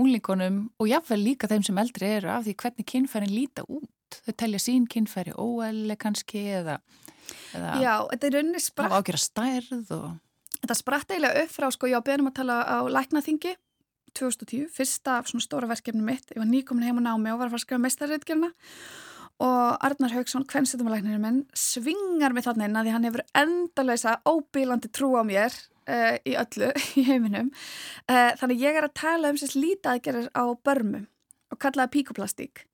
[0.00, 3.90] unglingunum og jáfnveil líka þeim sem eldri eru af því hvernig kynfærin líta út.
[4.26, 6.78] Þau telja sín kynfæri óæli kannski eða,
[7.56, 8.88] eða Já, þetta er rauninni spratt.
[8.88, 10.08] Það var ágjör að stærð og...
[10.62, 13.54] Þetta spratt eiginlega upp frá, sko, ég á beðnum að tala á læknaþingi
[14.14, 16.28] 2010, fyrsta af svona stóra verkefni mitt.
[16.30, 18.52] Ég var nýkomin heim og námi og var að fara að skrifa meistarreitgerna
[19.42, 24.90] og Arnar Haugsson, hvernsettumalæknirinn minn, svingar mig þarna inn að því hann hefur endalösa óbílandi
[24.92, 25.56] trú á mér
[25.88, 27.52] uh, í öllu í heiminum.
[28.08, 31.06] Uh, þannig ég er að tala um sérst lítaðgerir á börmum
[31.52, 32.66] og kallaða píkoplastík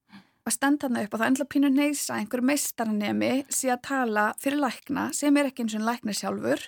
[0.48, 4.62] og stend þarna upp og það endla pínu neysa einhver meistaranemi sé að tala fyrir
[4.62, 6.62] lækna sem er ekki eins og lækna sjálfur.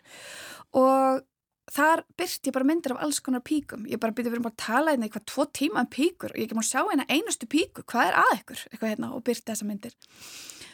[0.76, 1.22] Og
[1.70, 3.86] þar byrst ég bara myndir af alls konar píkum.
[3.88, 6.50] Ég bara byrti verið bara að tala einhvað eitthvað tvo tíma um píkur og ég
[6.50, 7.86] kemur að sjá eina einustu píku.
[7.88, 8.66] Hvað er að ykkur?
[8.68, 9.96] Eitthvað hérna og byrti þessa myndir.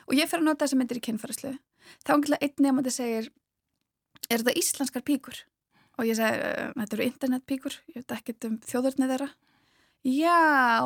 [0.07, 1.55] Og ég fer að nota þessa myndir í kynfærislu
[2.07, 3.29] þá er einn nefnandi segir
[4.31, 5.43] er þetta íslenskar píkur
[5.97, 9.31] og ég segi, uh, þetta eru internetpíkur ég veit ekki um þjóðurnið þeirra
[10.07, 10.41] já,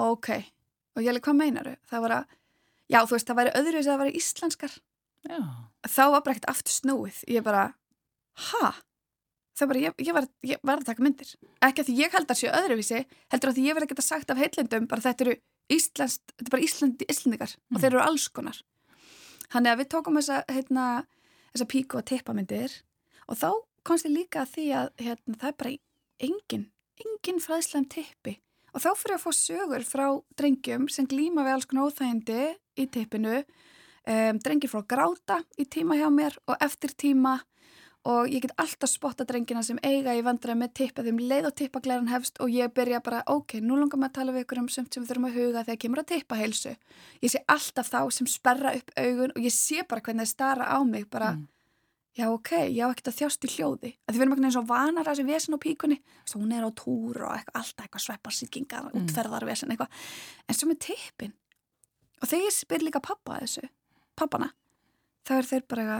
[0.07, 1.75] ok og ég leiði, hvað meinaru?
[1.91, 2.37] það var að,
[2.91, 4.77] já, þú veist, það væri öðru þess að það væri íslenskar
[5.31, 5.41] já.
[5.87, 7.67] þá var bara ekkert aftur snúið ég bara,
[8.51, 8.73] ha?
[9.61, 11.33] það bara, ég, ég, var, ég var að taka myndir
[11.67, 13.01] ekki að því ég held að séu öðruvísi
[13.33, 15.39] heldur að því ég verði að sagt af heillendum bara þetta eru
[15.71, 17.75] íslenskt, þetta er bara íslandi íslendingar mm.
[17.75, 18.61] og þeir eru alls konar
[19.51, 20.87] þannig að við tókum þessa, heitna,
[21.53, 22.79] þessa píku og tippamyndir
[23.31, 23.51] og þá
[23.87, 25.75] komst ég líka að því að hérna, það er bara
[26.29, 26.65] engin,
[27.05, 28.37] engin fræðslega um tippi.
[28.71, 30.07] Og þá fyrir að fá sögur frá
[30.39, 32.41] drengjum sem glýma við alls konar óþægindi
[32.79, 33.43] í tippinu.
[34.11, 37.41] Um, drengir frá gráta í tíma hjá mér og eftir tíma.
[38.09, 41.57] Og ég get alltaf spotta drengina sem eiga í vandræði með tippið um leið og
[41.59, 44.71] tippaglæran hefst og ég byrja bara, ok, nú langar maður að tala við ykkur um
[44.73, 46.73] sumt sem við þurfum að huga þegar kemur að tippa heilsu.
[47.21, 50.71] Ég sé alltaf þá sem sperra upp augun og ég sé bara hvernig það stara
[50.73, 51.60] á mig bara mm
[52.19, 53.93] já ok, ég á ekkert að þjást í hljóði.
[54.05, 55.99] Að því við erum ekki eins og vanar að þessi vesen á píkunni.
[56.29, 59.05] Svo hún er á túr og eitthvað, alltaf eitthvað svepparsýkingar, mm.
[59.05, 60.09] útferðarvesen eitthvað.
[60.47, 61.37] En svo með tippin.
[62.21, 63.65] Og þegar ég spyr líka pappa þessu
[64.21, 64.51] pappana,
[65.25, 65.95] þá er þeir bara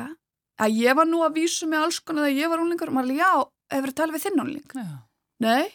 [0.61, 3.13] að ég var nú að vísu með alls konar þegar ég var unlingur og maður
[3.15, 3.33] er já,
[3.77, 4.89] hefur það talað við þinn unling já.
[5.47, 5.67] nei,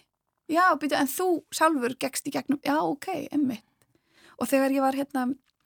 [0.52, 3.58] já, byrju, en þú sjálfur gegst í gegnum, já ok, emmi
[4.36, 5.22] og þegar ég var hérna,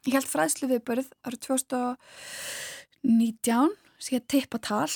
[0.07, 4.89] ég held fræðslu viðbörð árið 2019 síðan tippatal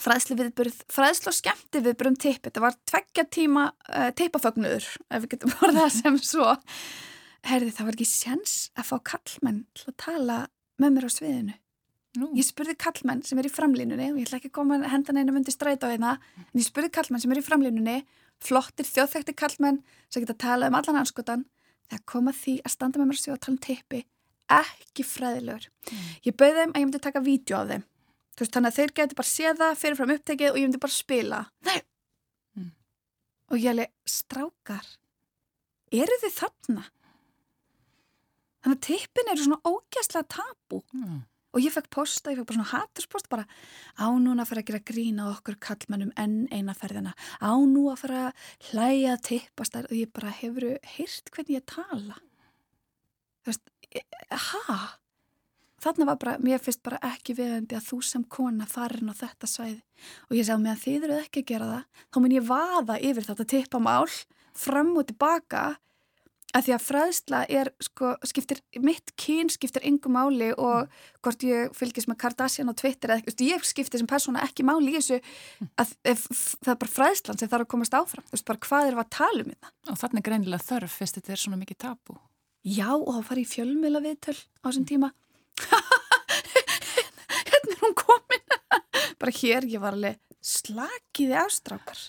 [0.00, 5.34] fræðslu viðburð, fræðslu og skemmti viðburðum tipp, þetta var tveggja tíma uh, tippafögnuður, ef við
[5.34, 6.54] getum borðað sem svo.
[7.44, 10.38] Herði það var ekki séns að fá kallmenn til að tala
[10.80, 11.58] með mér á sviðinu.
[12.12, 12.26] Nú.
[12.36, 15.32] ég spurði kallmenn sem er í framlínunni og ég ætla ekki að koma hendan einu
[15.32, 17.94] myndi stræta á hérna en ég spurði kallmenn sem er í framlínunni
[18.44, 19.78] flottir þjóðþekti kallmenn
[20.12, 21.46] sem geta að tala um allan anskotan
[21.86, 24.02] þegar koma því að standa með mér á svið og tala um tippi
[24.58, 25.70] ekki fræðilegur.
[25.88, 26.12] Mm.
[26.28, 27.88] ég bauði þeim að ég myndi taka vídeo af þeim
[28.40, 31.44] veist, þannig að þeir geti bara séða fyrirfram upptekið og ég myndi bara spila.
[31.68, 31.78] Nei.
[32.56, 32.72] Mm.
[33.52, 34.88] og ég hef strákar
[35.92, 36.86] eru þið þarna?
[38.62, 41.20] Þannig að tippin eru svona ógæslega tabu mm.
[41.52, 43.46] og ég fekk posta, ég fekk bara svona hatturspost bara
[43.98, 47.16] á núna að fara að gera grína okkur kallmennum enn eina ferðina.
[47.42, 52.20] Á nú að fara að hlæja tippast og ég bara hefur heyrt hvernig ég tala?
[53.42, 53.72] Þú veist,
[54.30, 55.01] hæ?
[55.82, 59.50] Þarna var bara, mér finnst bara ekki viðandi að þú sem kona farin á þetta
[59.50, 59.80] svæði
[60.28, 63.28] og ég sagði að þið eruð ekki að gera það þá mun ég vaða yfir
[63.30, 64.10] þetta tippamál
[64.52, 65.64] fram og tilbaka
[66.52, 70.90] að því að fræðsla er, sko, skiptir, mitt kyn skiptir yngu máli og
[71.24, 74.92] hvort ég fylgis með Kardashian á Twitter eða eitthvað, ég skiptir sem persóna ekki máli
[74.92, 75.20] í þessu
[75.80, 76.26] að ef,
[76.60, 79.10] það er bara fræðslan sem þarf að komast áfram, þú veist bara hvað er að
[79.16, 79.72] tala um þetta.
[79.88, 82.18] Og þannig greinilega þörf fyrst þetta er svona mikið tapu.
[82.62, 85.12] Já, og þá fari ég fjölmjöla viðtöl á þessum tíma.
[87.50, 88.44] hérna er hún komin.
[89.20, 92.00] bara hér, ég var alveg slakiði ástrákar.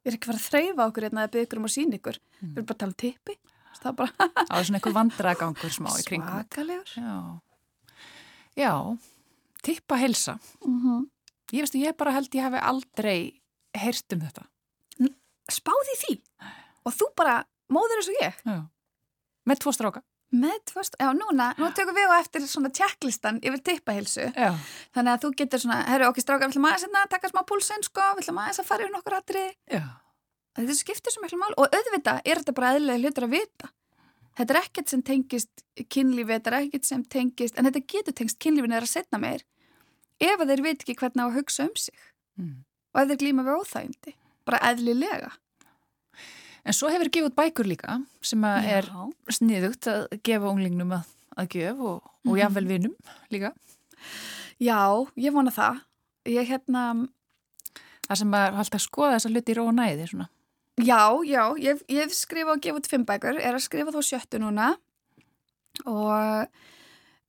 [0.00, 2.18] Ég er ekki farið að þreyfa okkur hérna eða byggja ykkur um að sína ykkur.
[2.40, 3.36] Við erum bara að tala um tippi.
[3.80, 6.90] Það bara var svona einhver vandragangur smá í kringum Svakalegur.
[6.96, 7.40] Já,
[8.60, 8.98] Já.
[9.62, 11.08] Tippa helsa mm -hmm.
[11.52, 13.42] Ég veist, ég bara held ég hef aldrei
[13.74, 14.42] heyrt um þetta.
[15.50, 16.22] Spáði því.
[16.84, 18.34] Og þú bara móður eins og ég.
[18.44, 18.68] Já.
[19.46, 23.64] Með tvo stráka Með stráka, já núna, nú tökum við á eftir svona tjekklistan yfir
[23.66, 24.52] tippahilsu Já.
[24.94, 27.82] Þannig að þú getur svona, herru okkur stráka, við ætlum aðeins að taka smá púlsinn
[27.82, 29.44] sko, við ætlum aðeins að fara yfir nokkur aðri
[30.60, 33.70] þetta skiptir svo miklu mál og auðvitað er þetta bara eðlilega hlutur að vita.
[34.38, 38.38] Þetta er ekkert sem tengist kynlífi, þetta er ekkert sem tengist en þetta getur tengst
[38.42, 39.44] kynlífin eða að setna meir
[40.20, 41.96] ef þeir veit ekki hvernig að hugsa um sig.
[42.38, 42.62] Mm.
[42.94, 44.12] og ef þeir glýma við óþægindi.
[44.48, 45.32] Bara eðlilega
[46.64, 48.88] En svo hefur gefið bækur líka sem er
[49.32, 52.40] sniðugt að gefa unglingnum að, að gef og, og mm -hmm.
[52.42, 52.94] jáfnvel vinum
[53.30, 53.52] líka.
[54.60, 55.80] Já, ég vona það.
[56.28, 57.08] Ég hérna
[58.10, 60.24] Það sem að halda að skoða þessa hluti í ró og næði svona.
[60.82, 64.40] Já, já, ég hef skrifað og gefið út fimm bækur, er að skrifa þó sjöttu
[64.42, 64.72] núna.
[65.86, 66.56] Og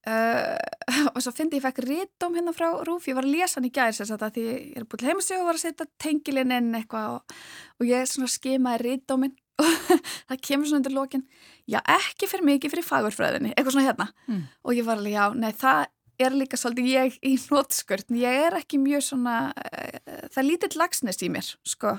[0.09, 3.69] uh, og svo fyndi ég fekk rítum hérna frá Rúf, ég var að lesa hann
[3.69, 6.75] í gæðis þess að því ég er búin heimasög og var að setja tengilinn inn
[6.79, 7.39] eitthvað og,
[7.79, 9.71] og ég skimaði rítuminn og
[10.29, 11.25] það kemur svona undir lókin
[11.69, 14.11] já, ekki fyrir mikið fyrir fagurfröðinni eitthvað svona hérna.
[14.27, 14.45] Mm.
[14.63, 15.81] og ég var alveg, já, nei, það
[16.21, 21.25] er líka svolítið ég í nótskurt ég er ekki mjög svona uh, það lítill lagsnest
[21.25, 21.97] í mér, sko.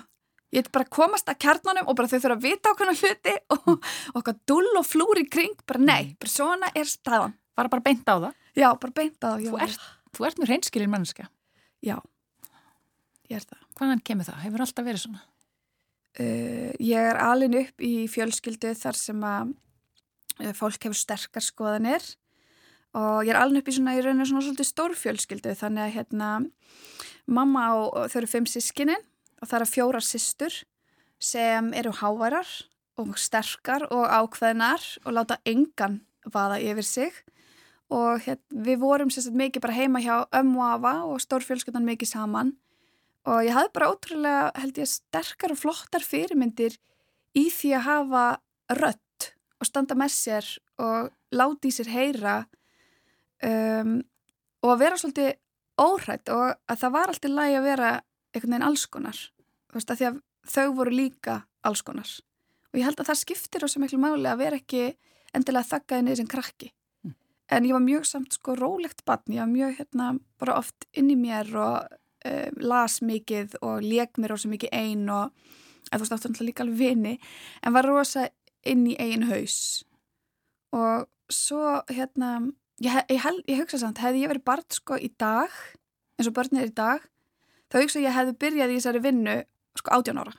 [0.52, 3.86] Ég heit bara komast að kjarnanum og bara þau þurfa að vita okkur hluti og
[4.20, 7.32] okkar dull og flúri kring, bara nei, bara svona er staðan.
[7.58, 8.32] Bara bara beint á það?
[8.56, 9.44] Já, bara beint á það.
[9.48, 11.28] Þú ert, þú ert mjög reynskilin mannska.
[11.82, 11.96] Já,
[13.28, 13.66] ég er það.
[13.78, 14.40] Hvaðan kemur það?
[14.46, 15.22] Hefur alltaf verið svona?
[16.12, 19.54] Uh, ég er alin upp í fjölskyldu þar sem að
[20.42, 22.04] uh, fólk hefur sterkar skoðanir
[22.92, 25.94] og ég er alin upp í svona, ég reynir svona svolítið stór fjölskyldu þannig að
[25.94, 26.28] hérna
[27.24, 29.08] mamma og, þau eru fimm sískininn
[29.40, 30.58] og það eru fjóra systur
[31.22, 32.50] sem eru háværar
[33.00, 37.22] og sterkar og ákveðnar og láta engan vaða yfir sig
[37.92, 42.54] og hér, við vorum sérstaklega mikið bara heima hjá ömmu afa og stórfjölskyldan mikið saman
[43.28, 46.78] og ég hafði bara ótrúlega held ég sterkar og flottar fyrirmyndir
[47.38, 48.24] í því að hafa
[48.80, 49.28] rött
[49.60, 50.48] og standa með sér
[50.82, 52.36] og láti í sér heyra
[53.44, 54.00] um,
[54.62, 55.30] og að vera svolítið
[55.82, 57.94] óhrætt og að það var alltaf lægi að vera
[58.32, 59.22] einhvern veginn allskonar
[59.72, 60.20] veist að að
[60.52, 62.10] þau voru líka allskonar
[62.72, 64.84] og ég held að það skiptir ós að miklu máli að vera ekki
[65.36, 66.70] endilega þakkaði niður sem krakki.
[67.52, 71.10] En ég var mjög samt sko rólegt barn, ég var mjög hérna bara oft inn
[71.12, 71.92] í mér og
[72.24, 75.34] um, las mikið og leg mér ósað mikið einn og
[75.92, 77.14] þú veist áttu líka alveg vini
[77.62, 78.28] en var rosa
[78.64, 79.84] inn í einn haus.
[80.72, 82.38] Og svo hérna
[82.82, 85.52] ég, ég, ég, hugsa samt, hefði ég verið barn sko í dag
[86.18, 87.04] eins og börnir í dag
[87.72, 89.36] þá hugsa ég hefði byrjað í þessari vinnu
[89.78, 90.34] sko 18 ára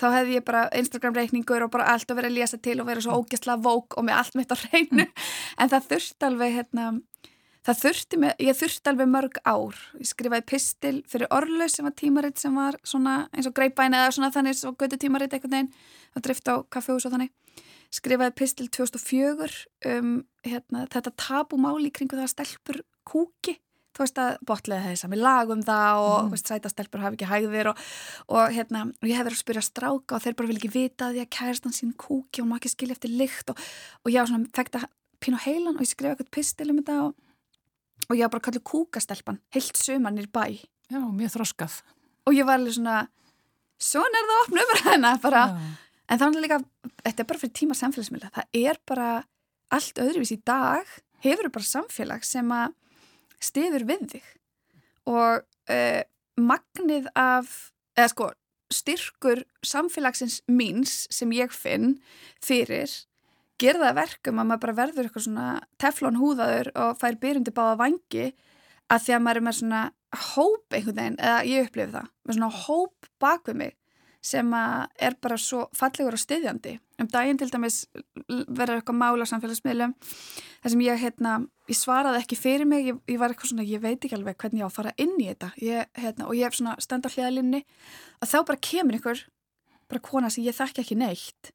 [0.00, 2.88] þá hefði ég bara Instagram reikningur og bara allt að vera að lesa til og
[2.88, 5.06] vera svo ógæsla vók og með allt mitt á hreinu.
[5.06, 5.26] Mm.
[5.62, 6.86] en það þurfti alveg hérna,
[7.66, 9.80] það þurfti með, ég þurfti alveg mörg ár.
[10.00, 14.12] Ég skrifaði pistil fyrir Orlaus sem var tímaritt sem var svona eins og greipæn eða
[14.16, 15.72] svona þannig svo götu tímaritt eitthvað neinn
[16.16, 17.32] og drift á kaffehús og þannig.
[17.94, 19.46] Skrifaði pistil 2004
[19.94, 23.56] um hérna, þetta tabumáli kring það að stelpur kúki
[23.96, 26.30] þú veist að botlega þess að við lagum það og mm.
[26.34, 27.82] veist, sætastelpur hafi ekki hægðir og,
[28.28, 31.10] og hérna, og ég hef verið að spyrja stráka og þeir bara vil ekki vita
[31.10, 33.66] að kærast hann sín kúki og maður ekki skilja eftir lykt og,
[34.04, 34.84] og ég á svona fekta
[35.24, 37.16] pínu heilan og ég skrifa eitthvað pistil um þetta og,
[38.10, 40.44] og ég á bara kallið kúkastelpan heilt sömannir bæ
[40.86, 41.80] Já, mjög þroskað
[42.26, 43.06] og ég var alveg svona
[43.82, 45.64] svona er það að opna um hérna bara Já.
[46.12, 46.60] en þannig líka,
[47.02, 49.08] þetta er bara fyrir tíma samfélagsmiðla, það er bara
[49.74, 50.92] allt öðruvís í dag
[51.24, 52.74] hefur bara samfélag sem að
[53.42, 54.26] stiður við þig.
[55.10, 56.02] Og uh,
[56.36, 58.30] magnið af, eða sko
[58.72, 62.00] styrkur samfélagsins míns sem ég finn
[62.42, 62.90] fyrir
[63.62, 65.46] gerða verkum að maður bara verður eitthvað svona
[65.80, 68.26] teflon húðaður og fær byrjundi báða vangi
[68.92, 69.82] að því að maður er með svona
[70.34, 73.76] hóp einhvern veginn, eða ég upplifi það með svona hóp bak við mig
[74.24, 76.76] sem er bara svo fallegur og styðjandi.
[77.00, 77.84] Um daginn til dæmis
[78.26, 81.34] verður eitthvað mála samfélagsmiðlum þar sem ég, hérna,
[81.68, 84.62] ég svaraði ekki fyrir mig, ég, ég var eitthvað svona, ég veit ekki alveg hvernig
[84.62, 87.12] ég á að fara inn í þetta ég, hérna, og ég hef svona stend á
[87.12, 87.62] hliðalinni
[88.22, 89.22] að þá bara kemur einhver,
[89.92, 91.52] bara kona sem ég þekki ekki neitt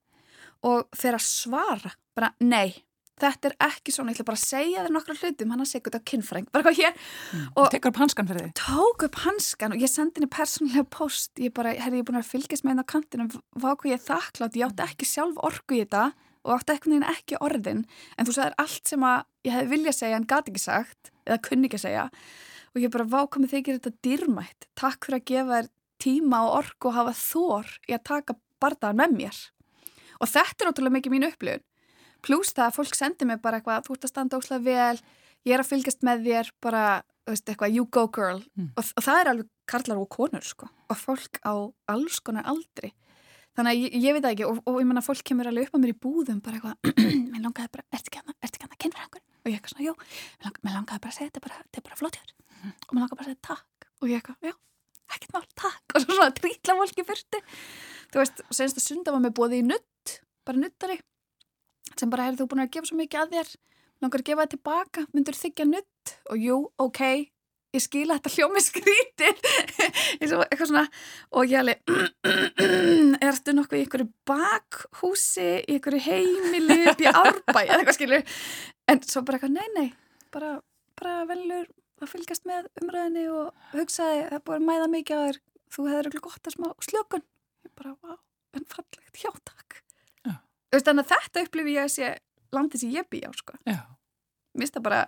[0.62, 2.84] og að svara bara nei,
[3.22, 5.86] þetta er ekki svona, ég ætla bara að segja þér nokkra hlutum hann að segja
[5.88, 7.46] þetta á kinnfræng bara hvað hér mm.
[7.62, 8.54] og tekur upp hanskan fyrir þig.
[8.62, 11.32] Tók upp hanskan og ég sendi henni persónulega post.
[11.42, 13.98] Ég bara, herri ég er búin að fylgjast með henni á kantinu hvað hvað ég
[13.98, 16.06] er þakklátt, ég átti ekki sjálf orgu í þetta
[16.42, 17.84] og átti ekki, ekki orðin.
[18.18, 21.42] En þú sagðir allt sem að ég hef viljað segja en gati ekki sagt eða
[21.48, 22.08] kunni ekki segja.
[22.72, 24.70] Og ég bara vákomið þig þetta dýrmætt.
[24.80, 29.02] Takk fyrir að gefa þér tíma og orgu og hafa þór í að taka bardaðan
[29.02, 29.42] með mér.
[30.22, 31.68] Og þetta er ótrúlega mikið mín upplifun
[32.26, 35.02] pluss það að fólk sendir mig bara eitthvað þú ert að standa óslega vel,
[35.48, 36.86] ég er að fylgjast með þér bara,
[37.26, 38.42] þú veist, eitthvað you go girl.
[38.58, 38.72] Mm.
[38.76, 41.54] og, og það er alveg karlar og konur sko og fólk á
[41.92, 42.94] alls konar aldri.
[43.52, 45.76] Þannig að ég, ég veit það ekki og, og ég menna fólk kemur alveg upp
[45.76, 46.96] á mér í búðum bara eitthvað,
[47.34, 49.24] mér langaði bara, ertu ekki að það kynfrangur?
[49.42, 49.96] Og ég eitthvað svona, jú,
[50.40, 52.76] mér langaði, langaði bara að segja þetta bara, þetta er bara flott hér mm.
[52.88, 53.88] og mér langaði bara að segja takk.
[54.02, 54.56] Og ég eitthvað, já,
[55.12, 55.84] ekkert mál, takk.
[55.92, 57.42] Og svo svona trítla fólki fyrsti
[58.12, 61.00] þú veist, senst að sunda var með bóði í nutt bara nuttari
[62.00, 63.52] sem bara, er þú búin að gefa svo mikið að þér.
[64.02, 67.02] Langar að gefa það tilbaka, myndur þykja nutt og jú, ok,
[67.72, 69.36] ég skila þetta hljómi skrítir
[70.22, 70.86] eitthvað svona.
[71.38, 71.84] Og ég alveg
[73.28, 77.62] erstu nokkuð í einhverju bakhúsi í einhverju heimili upp í árbæ?
[77.68, 78.26] Eða eitthvað skilur.
[78.92, 80.26] En svo bara eitthvað, nei, nei.
[80.34, 80.56] Bara,
[81.00, 81.70] bara velur
[82.02, 85.42] að fylgjast með umræðinni og hugsaði, það búið að mæða mikið að þér.
[85.72, 87.26] Þú hefur eitthvað gott að smá slökun.
[87.62, 88.18] Ég bara, vá,
[88.58, 89.81] en fallegt, já takk.
[90.72, 92.14] Þannig að þetta upplifi ég að sé
[92.56, 93.58] landið sem ég bý á sko.
[93.66, 95.02] mér finnst það bara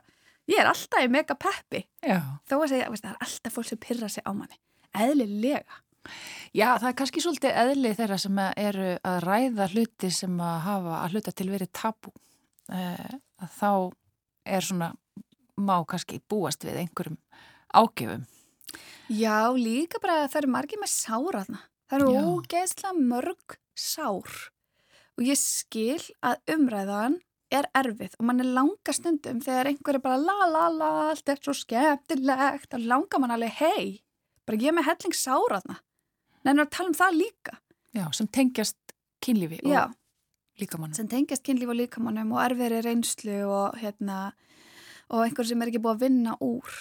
[0.52, 2.20] ég er alltaf í mega peppi já.
[2.50, 4.60] þó að segja, veist, það er alltaf fólk sem pyrra sig á manni
[4.94, 5.82] eðlilega
[6.54, 10.98] Já, það er kannski svolítið eðli þeirra sem eru að ræða hluti sem að hafa
[11.00, 12.12] að hluta til verið tabu
[12.76, 13.14] eh,
[13.56, 13.72] þá
[14.44, 14.90] er svona
[15.56, 17.20] má kannski búast við einhverjum
[17.74, 18.26] ágefum.
[19.08, 21.62] Já, líka bara það eru margir með sáraðna.
[21.88, 24.38] Það eru ógeðslega mörg sár
[25.18, 27.20] og ég skil að umræðan
[27.54, 31.30] er erfið og mann er langa stundum þegar einhver er bara la la la, allt
[31.30, 33.86] er svo skemmtilegt og langar mann alveg hei,
[34.48, 35.78] bara ég með helling sáraðna.
[36.44, 37.60] Nefnir að tala um það líka.
[37.94, 39.84] Já, sem tengjast kynlífi og Já,
[40.60, 40.98] líkamannum.
[40.98, 44.34] Sem tengjast kynlífi og líkamannum og erfiðri reynslu og hérna
[45.14, 46.78] og einhver sem er ekki búið að vinna úr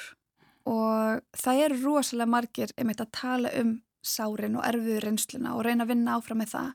[0.72, 5.84] og það eru rosalega margir einmitt að tala um sárin og erfiður reynsluna og reyna
[5.84, 6.70] að vinna áfram með það.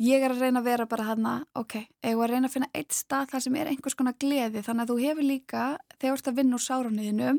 [0.00, 2.70] Ég er að reyna að vera bara hana, ok, ég er að reyna að finna
[2.72, 5.64] eitt stað þar sem er einhvers konar gleði þannig að þú hefur líka,
[5.98, 7.34] þegar þú ert að vinna úr sárunniðinu,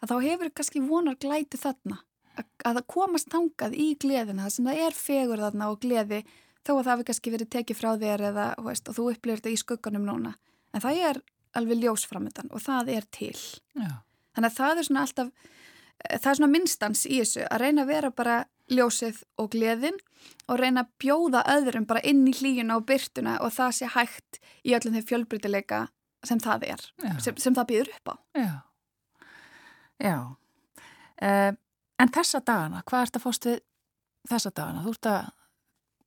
[0.00, 1.98] að þá hefur kannski vonar glæti þarna
[2.38, 6.22] að, að komast tangað í gleðina þar sem það er fegur þarna og gleði
[6.62, 9.52] þó að það hefur kannski verið tekið frá þér eða, veist, og þú upplifir þetta
[9.52, 10.34] í skugganum núna.
[10.72, 11.20] En það er
[11.58, 13.36] alveg ljósframöndan og það er til.
[13.76, 14.00] Já.
[14.32, 15.32] Þannig að það er svona alltaf,
[16.06, 18.38] eh, það er svona minnstans í þessu að reyna að vera bara
[18.76, 19.98] ljósið og gleðin
[20.50, 24.40] og reyna að bjóða öðrum bara inn í hlíuna og byrtuna og það sé hægt
[24.62, 25.86] í öllum þeim fjölbrytileika
[26.26, 26.84] sem það er,
[27.22, 28.14] sem, sem það býður upp á.
[28.38, 28.52] Já,
[30.02, 30.16] já.
[31.22, 31.50] Uh,
[32.02, 33.58] en þessa dagana, hvað ert að fóst við
[34.30, 34.84] þessa dagana?
[34.84, 35.32] Þú ert að,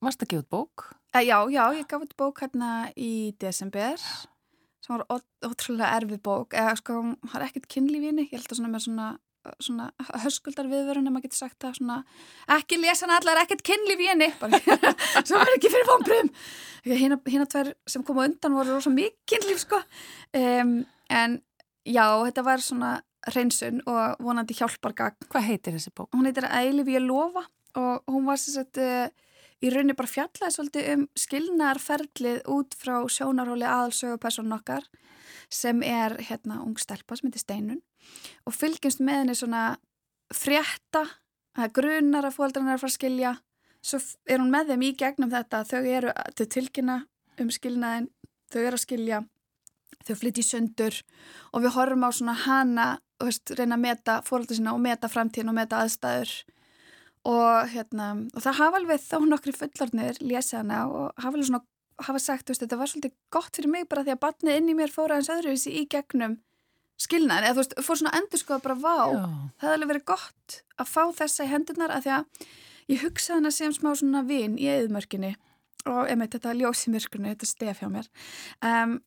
[0.03, 0.85] varst að gefa út bók?
[1.15, 3.99] Uh, já, já, ég gaf út bók hérna í desember.
[4.83, 5.05] Sem var
[5.43, 9.07] ótrúlega erfið bók eða sko, það er ekkert kynlífinni ég held að svona með svona,
[9.63, 9.89] svona
[10.23, 11.97] höskuldar viðverun ef maður getur sagt það svona,
[12.57, 14.29] ekki lesa hann allar, ekkert kynlífinni
[15.25, 16.31] sem var ekki fyrir vonbröðum
[16.85, 19.81] hérna tvær sem koma undan voru rosa mikið kynlíf sko.
[20.37, 20.77] Um,
[21.09, 21.39] en
[21.85, 22.95] já, þetta var svona
[23.33, 25.29] reynsun og vonandi hjálpargagn.
[25.31, 26.11] Hvað heitir þessi bók?
[26.13, 27.45] Hún heitir Æli við lofa
[27.79, 29.07] og hún var sér sett uh,
[29.63, 34.85] í rauninni bara fjallaði svolítið um skilnarferðlið út frá sjónarhóli aðalsögupersonin okkar
[35.49, 37.81] sem er hérna ung stelpa sem heitir Steinun
[38.45, 39.63] og fylgjumst með henni svona
[40.33, 41.05] frétta,
[41.75, 43.35] grunar að fóldrarna er að fara að skilja
[43.85, 46.97] svo er hún með þeim í gegnum þetta þau eru til tilkynna
[47.39, 48.09] um skilnaðin
[48.51, 49.21] þau eru að skilja
[50.05, 50.97] þau flytti í söndur
[51.53, 52.87] og við horfum á svona hana
[53.23, 56.33] veist, reyna að meta fólkdur sína og meta framtíðin og meta aðstæður.
[57.25, 61.63] Og, hérna, og það hafa alveg þá nokkri fullarnir lesið hana og hafa alveg svona
[62.05, 64.75] hafa sagt, veist, þetta var svolítið gott fyrir mig bara því að batnið inn í
[64.77, 66.35] mér fóra eins öðruvísi í gegnum
[67.01, 69.23] skilnaðin, eða þú veist, fór svona endur sko að bara vá, Já.
[69.59, 72.45] það hefði alveg verið gott að fá þessa í hendurnar að því að
[72.93, 75.33] ég hugsaði hana sem smá svona vin í eðmörkinni
[75.85, 78.07] og einmitt þetta ljósi mörkunni, þetta stef hjá mér
[78.65, 78.99] um,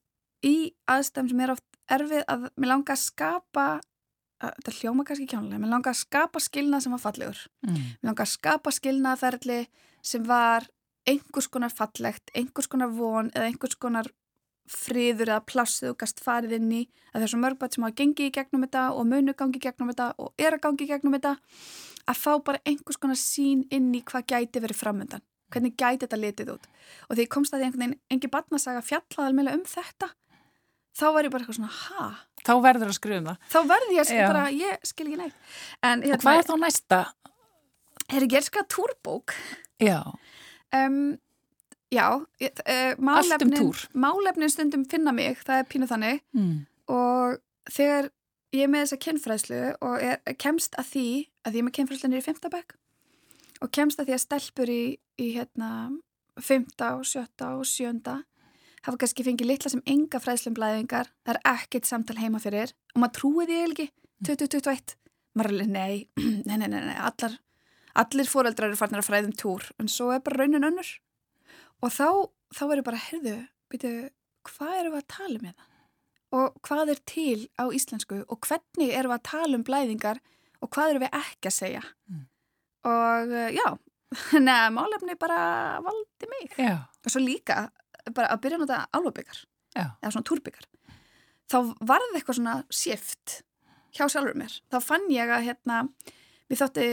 [0.47, 0.57] í
[0.91, 3.69] aðstæðum sem er oft erfið að mér langa að skapa
[4.39, 7.41] þetta hljóma kannski kjánulega, mér langar að skapa skilnað sem var fallegur.
[7.67, 7.79] Mm.
[7.99, 9.59] Mér langar að skapa skilnaðferðli
[10.07, 10.69] sem var
[11.09, 14.11] einhvers konar fallegt, einhvers konar von eða einhvers konar
[14.73, 16.83] friður eða plassið og gast farið inn í
[17.15, 20.09] að þessu mörgbætt sem hafa gengið í gegnum þetta og munu gangið í gegnum þetta
[20.19, 21.35] og er að gangið í gegnum þetta
[22.09, 25.25] að fá bara einhvers konar sín inn í hvað gæti verið framöndan.
[25.49, 26.67] hvernig gæti þetta litið út
[27.09, 30.09] og þegar ég komst að því einhvern veginn engi barnasaga fjallaði alveg um þetta
[30.99, 32.07] þá var ég bara eitthvað svona, ha?
[32.45, 33.39] Þá verður að skrifa um það.
[33.53, 35.37] Þá verður ég að skilja bara, ég skil ekki neitt.
[35.87, 36.99] En, hérna, Og hvað er þá næsta?
[38.09, 39.35] Er ekki erska túrbók?
[39.79, 40.01] Já,
[40.75, 41.17] Um,
[41.95, 46.23] já, uh, Allt um málefnin, málefnin stundum finna mig, það er pínu þannig.
[46.37, 46.67] Mm.
[46.89, 48.11] og þegar
[48.57, 51.09] ég er með þessa kynfræðslu og er, kemst að því
[51.45, 52.77] að ég er með kynfræðslu nýri í fymtabæk
[53.65, 54.83] og kemst að því að stelpur í,
[55.19, 55.71] í hérna
[56.41, 58.21] fymta og sjötta og sjönda
[58.87, 63.17] hafa kannski fengið litla sem enga fræðslumblæðingar, það er ekkert samtal heima fyrir og maður
[63.19, 63.89] trúið því ekki.
[64.27, 64.95] 2021,
[65.39, 65.95] maður er alveg nei,
[66.49, 67.37] nei, nei, nei, nei, allar
[67.99, 69.65] allir fóreldrar eru farnir að fræðum túr.
[69.83, 70.91] En svo er bara raunin önnur
[71.83, 72.09] og þá,
[72.57, 73.35] þá er ég bara, heyrðu,
[73.73, 74.07] byrju,
[74.49, 75.69] hvað erum við að tala um þetta?
[76.39, 78.19] og hvað er til á íslensku?
[78.29, 80.19] Og hvernig erum við að tala um blæðingar?
[80.61, 81.85] Og hvað erum við ekki að segja?
[82.11, 82.25] Mm.
[82.89, 83.69] og uh, já
[84.47, 85.41] neða, málefni bara
[85.85, 86.53] valdi mig.
[86.57, 87.69] Já, og svo líka
[88.15, 89.43] bara að byrja álfabyggar
[89.77, 89.85] Já.
[90.01, 90.69] eða svona túrbyggar
[91.49, 91.59] þá
[91.89, 93.43] varði eitthvað svona shift
[93.97, 95.83] hjá sjálfur mér, þá fann ég að hérna,
[96.49, 96.89] mér þótti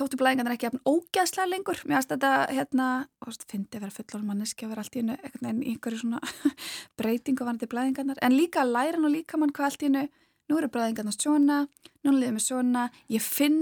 [0.00, 1.82] þóttu blæðingarnir ekki jafn ógæðslega lengur.
[1.88, 2.86] Mér aðst þetta, hérna,
[3.20, 5.16] og veist, fyndi að vera fullor manneski að vera allt í hennu
[5.64, 6.20] í einhverju svona
[7.00, 10.06] breytingu varandi blæðingarnar, en líka að læra nú líka mann hvað allt í hennu,
[10.50, 11.60] nú eru blæðingarnar svona,
[12.06, 13.60] nú liðum við svona ég finn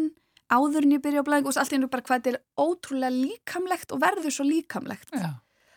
[0.49, 3.13] áður en ég byrja á blæðingu og allt í hennu bara hvað þetta er ótrúlega
[3.13, 5.13] líkamlegt og verður svo líkamlegt.
[5.13, 5.35] Já,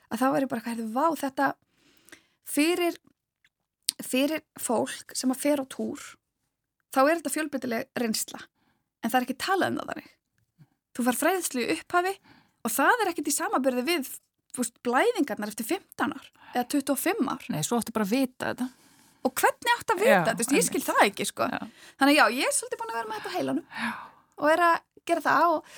[0.08, 1.54] að þá er ég bara, hvað er þetta, vá, þetta
[2.52, 3.02] fyrir
[4.06, 6.02] fyrir fólk sem að fer á túr
[6.92, 8.42] þá er þetta fjölbreytileg reynsla
[9.02, 10.10] en það er ekki talað um það þannig
[10.98, 12.14] þú far fræðslu í upphafi
[12.68, 14.12] og það er ekkit í samabyrði við
[14.56, 18.68] fúst, blæðingarnar eftir 15 ár eða 25 ár nei, svo áttu bara að vita þetta.
[19.24, 21.48] og hvernig átt að vita Já, þetta, Þú veist, ég skil það ekki sko.
[21.48, 21.60] Já.
[22.02, 23.92] þannig já, ég er svolítið búin að vera með þetta á heilanum Já.
[24.42, 24.78] og er að
[25.10, 25.72] gera það og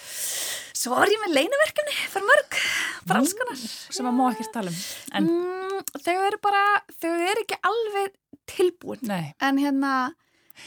[0.83, 2.57] svo er ég með leinaverkefni fyrir mörg,
[3.07, 3.61] bara alls konar
[3.93, 4.81] Sem að má ekkert tala um.
[5.15, 6.63] En, mm, þau eru bara,
[6.99, 8.17] þau eru ekki alveg
[8.51, 9.93] tilbúin nei, en hérna,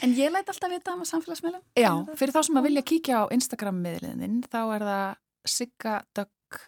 [0.03, 3.21] en ég læt alltaf vita um að samfélagsmiðlum já, fyrir þá sem að vilja kíkja
[3.21, 5.15] á Instagram-miðliðin, þá er það
[5.47, 6.61] Sigga Dögg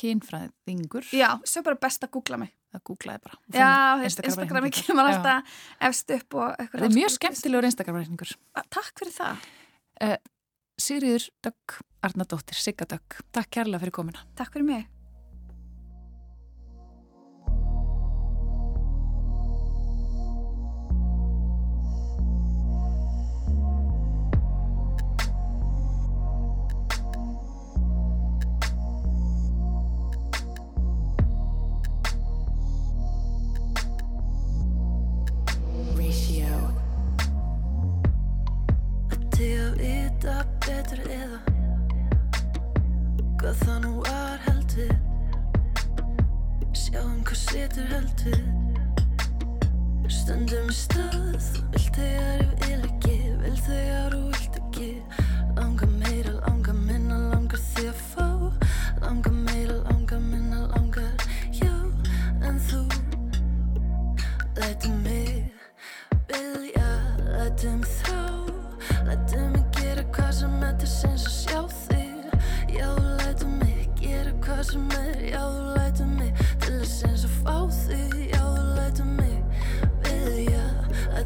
[0.00, 1.08] kynfræðingur.
[1.12, 3.38] já, svo bara best að googla mig Það googlaði bara.
[3.50, 5.54] já, fann Instagram, kemur alltaf
[5.88, 8.34] efst upp og eitthvað Það er mjög skemmtilegur Instagram-reikningur.
[8.70, 9.48] takk fyrir það,
[10.80, 11.74] Sigriður Dögg
[12.06, 13.18] Arnardóttir, Sigga Dögg.
[13.34, 14.22] Takk kærlega fyrir komina.
[14.38, 14.86] takk fyrir mig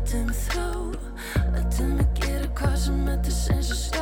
[0.04, 0.64] lætum þá
[1.54, 3.93] Lætum mig gera hvað sem til sinns að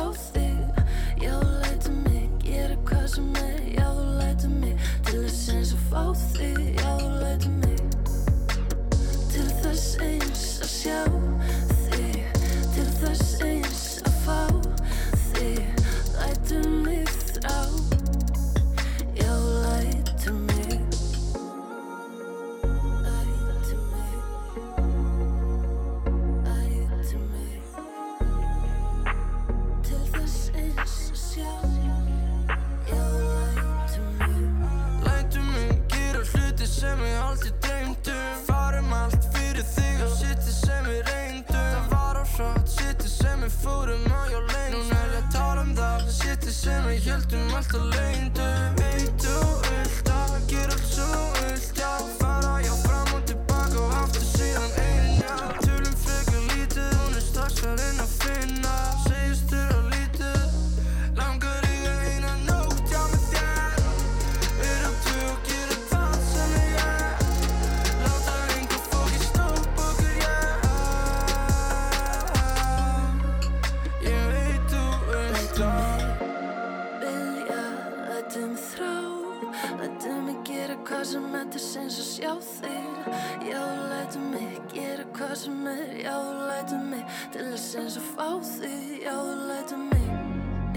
[88.41, 90.07] þig Já, þú lætur mig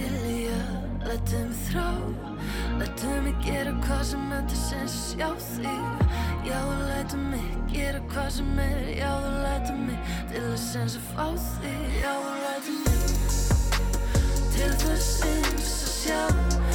[0.07, 0.59] Ilja,
[1.07, 1.89] lætur mig þrá
[2.81, 6.05] Lætur mig gera hvað sem þess að sjá þig
[6.47, 8.85] Já, þú lætur mig gera hvað sem er.
[8.97, 13.01] Já, þú lætur mig til þess eins og fá þig Já, þú lætur mig
[14.57, 16.66] til þess eins að sjá